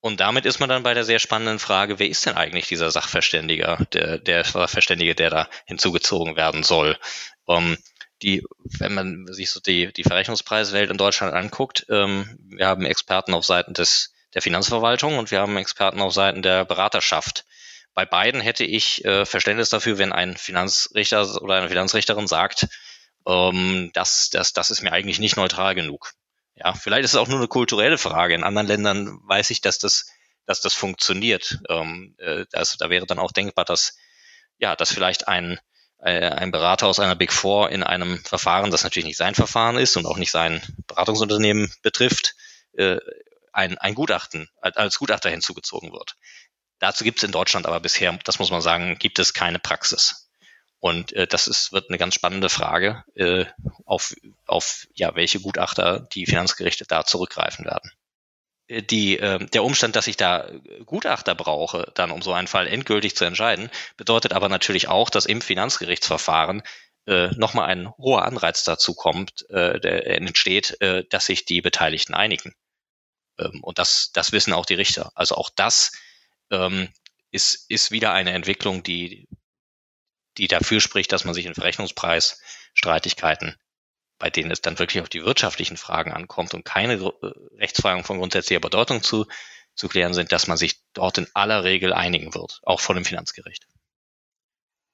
[0.00, 2.90] Und damit ist man dann bei der sehr spannenden Frage, wer ist denn eigentlich dieser
[2.90, 6.96] Sachverständiger, der, der Sachverständige, der da hinzugezogen werden soll?
[7.44, 7.76] Um,
[8.22, 8.44] die,
[8.78, 13.44] wenn man sich so die, die Verrechnungspreiswelt in Deutschland anguckt, ähm, wir haben Experten auf
[13.44, 17.46] Seiten des der Finanzverwaltung und wir haben Experten auf Seiten der Beraterschaft.
[17.94, 22.68] Bei beiden hätte ich äh, Verständnis dafür, wenn ein Finanzrichter oder eine Finanzrichterin sagt,
[23.26, 26.12] ähm, das, das, das ist mir eigentlich nicht neutral genug.
[26.54, 28.34] Ja, vielleicht ist es auch nur eine kulturelle Frage.
[28.34, 30.04] In anderen Ländern weiß ich, dass das
[30.44, 31.58] dass das funktioniert.
[31.70, 33.96] Ähm, äh, das, da wäre dann auch denkbar, dass
[34.58, 35.58] ja, dass vielleicht ein
[35.98, 39.78] äh, ein Berater aus einer Big Four in einem Verfahren, das natürlich nicht sein Verfahren
[39.78, 42.34] ist und auch nicht sein Beratungsunternehmen betrifft,
[42.74, 42.98] äh,
[43.56, 46.16] ein, ein Gutachten als Gutachter hinzugezogen wird.
[46.78, 50.28] Dazu gibt es in Deutschland aber bisher, das muss man sagen, gibt es keine Praxis.
[50.78, 53.46] Und äh, das ist, wird eine ganz spannende Frage, äh,
[53.86, 54.14] auf,
[54.46, 57.90] auf ja, welche Gutachter die Finanzgerichte da zurückgreifen werden.
[58.68, 60.50] Äh, die, äh, der Umstand, dass ich da
[60.84, 65.24] Gutachter brauche, dann um so einen Fall endgültig zu entscheiden, bedeutet aber natürlich auch, dass
[65.24, 66.62] im Finanzgerichtsverfahren
[67.06, 72.14] äh, nochmal ein hoher Anreiz dazu kommt, äh, der entsteht, äh, dass sich die Beteiligten
[72.14, 72.54] einigen.
[73.38, 75.12] Ähm, und das, das wissen auch die Richter.
[75.14, 75.92] Also auch das
[76.50, 76.88] ähm,
[77.30, 79.28] ist, ist wieder eine Entwicklung, die,
[80.38, 83.56] die dafür spricht, dass man sich in Verrechnungspreisstreitigkeiten,
[84.18, 87.12] bei denen es dann wirklich auf die wirtschaftlichen Fragen ankommt und keine äh,
[87.58, 89.26] Rechtsfragen von grundsätzlicher Bedeutung zu,
[89.74, 93.04] zu klären sind, dass man sich dort in aller Regel einigen wird, auch vor dem
[93.04, 93.66] Finanzgericht.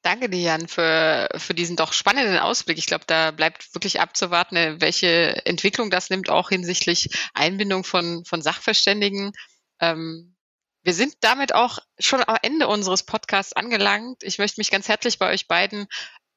[0.03, 2.76] Danke dir, Jan, für, für diesen doch spannenden Ausblick.
[2.76, 8.42] Ich glaube, da bleibt wirklich abzuwarten, welche Entwicklung das nimmt, auch hinsichtlich Einbindung von, von
[8.42, 9.32] Sachverständigen.
[9.80, 10.36] Ähm,
[10.82, 14.24] wir sind damit auch schon am Ende unseres Podcasts angelangt.
[14.24, 15.86] Ich möchte mich ganz herzlich bei euch beiden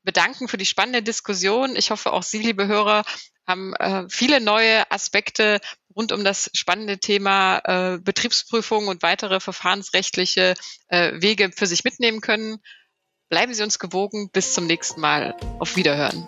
[0.04, 1.76] bedanken für die spannende Diskussion.
[1.76, 3.04] Ich hoffe, auch Sie, liebe Hörer,
[3.48, 5.60] haben äh, viele neue Aspekte
[5.96, 10.54] rund um das spannende Thema äh, Betriebsprüfung und weitere verfahrensrechtliche
[10.88, 12.60] äh, Wege für sich mitnehmen können.
[13.30, 14.30] Bleiben Sie uns gewogen.
[14.32, 15.36] Bis zum nächsten Mal.
[15.60, 16.28] Auf Wiederhören.